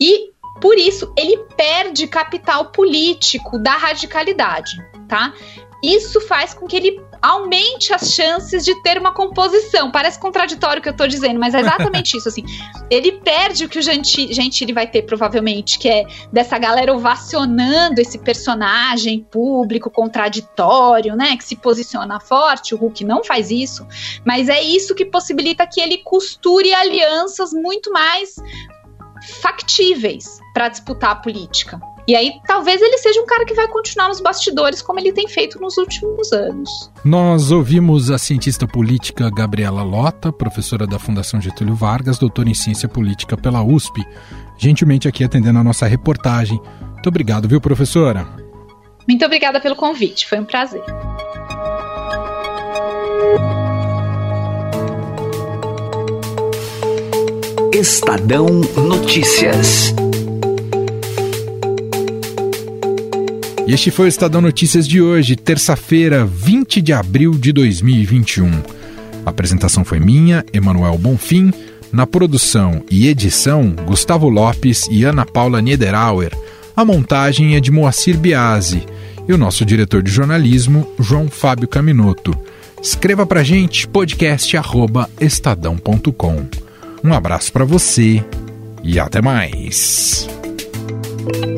E 0.00 0.30
por 0.60 0.78
isso 0.78 1.12
ele 1.16 1.36
perde 1.56 2.06
capital 2.06 2.66
político 2.72 3.58
da 3.58 3.76
radicalidade, 3.76 4.76
tá? 5.08 5.34
isso 5.82 6.20
faz 6.20 6.54
com 6.54 6.66
que 6.66 6.76
ele 6.76 7.00
aumente 7.22 7.94
as 7.94 8.12
chances 8.12 8.64
de 8.64 8.74
ter 8.82 8.98
uma 8.98 9.12
composição. 9.12 9.92
Parece 9.92 10.18
contraditório 10.18 10.80
o 10.80 10.82
que 10.82 10.88
eu 10.88 10.96
tô 10.96 11.06
dizendo, 11.06 11.38
mas 11.38 11.54
é 11.54 11.60
exatamente 11.60 12.16
isso, 12.18 12.28
assim. 12.28 12.44
Ele 12.90 13.12
perde 13.12 13.64
o 13.64 13.68
que 13.68 13.78
o 13.78 13.82
Gentili 13.82 14.72
vai 14.72 14.88
ter, 14.88 15.02
provavelmente, 15.02 15.78
que 15.78 15.88
é 15.88 16.04
dessa 16.32 16.58
galera 16.58 16.92
ovacionando 16.92 18.00
esse 18.00 18.18
personagem 18.18 19.20
público, 19.30 19.88
contraditório, 19.88 21.14
né, 21.14 21.36
que 21.36 21.44
se 21.44 21.54
posiciona 21.54 22.18
forte. 22.18 22.74
O 22.74 22.78
Hulk 22.78 23.04
não 23.04 23.22
faz 23.22 23.50
isso, 23.50 23.86
mas 24.26 24.48
é 24.48 24.60
isso 24.60 24.94
que 24.94 25.04
possibilita 25.04 25.66
que 25.66 25.80
ele 25.80 25.98
costure 25.98 26.74
alianças 26.74 27.52
muito 27.52 27.92
mais 27.92 28.34
factíveis 29.40 30.40
para 30.52 30.68
disputar 30.68 31.10
a 31.12 31.16
política. 31.16 31.80
E 32.06 32.16
aí, 32.16 32.32
talvez 32.46 32.82
ele 32.82 32.98
seja 32.98 33.20
um 33.20 33.26
cara 33.26 33.44
que 33.44 33.54
vai 33.54 33.68
continuar 33.68 34.08
nos 34.08 34.20
bastidores 34.20 34.82
como 34.82 34.98
ele 34.98 35.12
tem 35.12 35.28
feito 35.28 35.60
nos 35.60 35.76
últimos 35.76 36.32
anos. 36.32 36.90
Nós 37.04 37.50
ouvimos 37.52 38.10
a 38.10 38.18
cientista 38.18 38.66
política 38.66 39.30
Gabriela 39.30 39.82
Lota, 39.84 40.32
professora 40.32 40.86
da 40.86 40.98
Fundação 40.98 41.40
Getúlio 41.40 41.76
Vargas, 41.76 42.18
doutora 42.18 42.48
em 42.48 42.54
ciência 42.54 42.88
política 42.88 43.36
pela 43.36 43.62
USP, 43.62 44.04
gentilmente 44.58 45.06
aqui 45.06 45.22
atendendo 45.22 45.60
a 45.60 45.64
nossa 45.64 45.86
reportagem. 45.86 46.60
Muito 46.92 47.08
obrigado, 47.08 47.48
viu, 47.48 47.60
professora? 47.60 48.26
Muito 49.06 49.24
obrigada 49.24 49.60
pelo 49.60 49.76
convite, 49.76 50.28
foi 50.28 50.40
um 50.40 50.44
prazer. 50.44 50.82
Estadão 57.74 58.46
Notícias. 58.76 59.94
E 63.66 63.72
este 63.72 63.90
foi 63.90 64.04
o 64.06 64.08
Estadão 64.08 64.40
Notícias 64.40 64.88
de 64.88 65.00
hoje, 65.00 65.36
terça-feira, 65.36 66.26
20 66.26 66.82
de 66.82 66.92
abril 66.92 67.30
de 67.32 67.52
2021. 67.52 68.50
A 69.24 69.30
apresentação 69.30 69.84
foi 69.84 70.00
minha, 70.00 70.44
Emanuel 70.52 70.98
Bonfim. 70.98 71.52
Na 71.92 72.04
produção 72.06 72.82
e 72.90 73.06
edição, 73.06 73.72
Gustavo 73.86 74.28
Lopes 74.28 74.88
e 74.90 75.04
Ana 75.04 75.24
Paula 75.24 75.62
Niederauer. 75.62 76.36
A 76.74 76.84
montagem 76.84 77.54
é 77.54 77.60
de 77.60 77.70
Moacir 77.70 78.18
Biasi. 78.18 78.84
E 79.28 79.32
o 79.32 79.38
nosso 79.38 79.64
diretor 79.64 80.02
de 80.02 80.10
jornalismo, 80.10 80.90
João 80.98 81.28
Fábio 81.28 81.68
Caminoto. 81.68 82.36
Escreva 82.82 83.24
pra 83.24 83.44
gente 83.44 83.86
podcast@estadão.com. 83.86 86.46
Um 87.04 87.12
abraço 87.12 87.52
para 87.52 87.64
você 87.64 88.24
e 88.82 88.98
até 88.98 89.22
mais. 89.22 90.26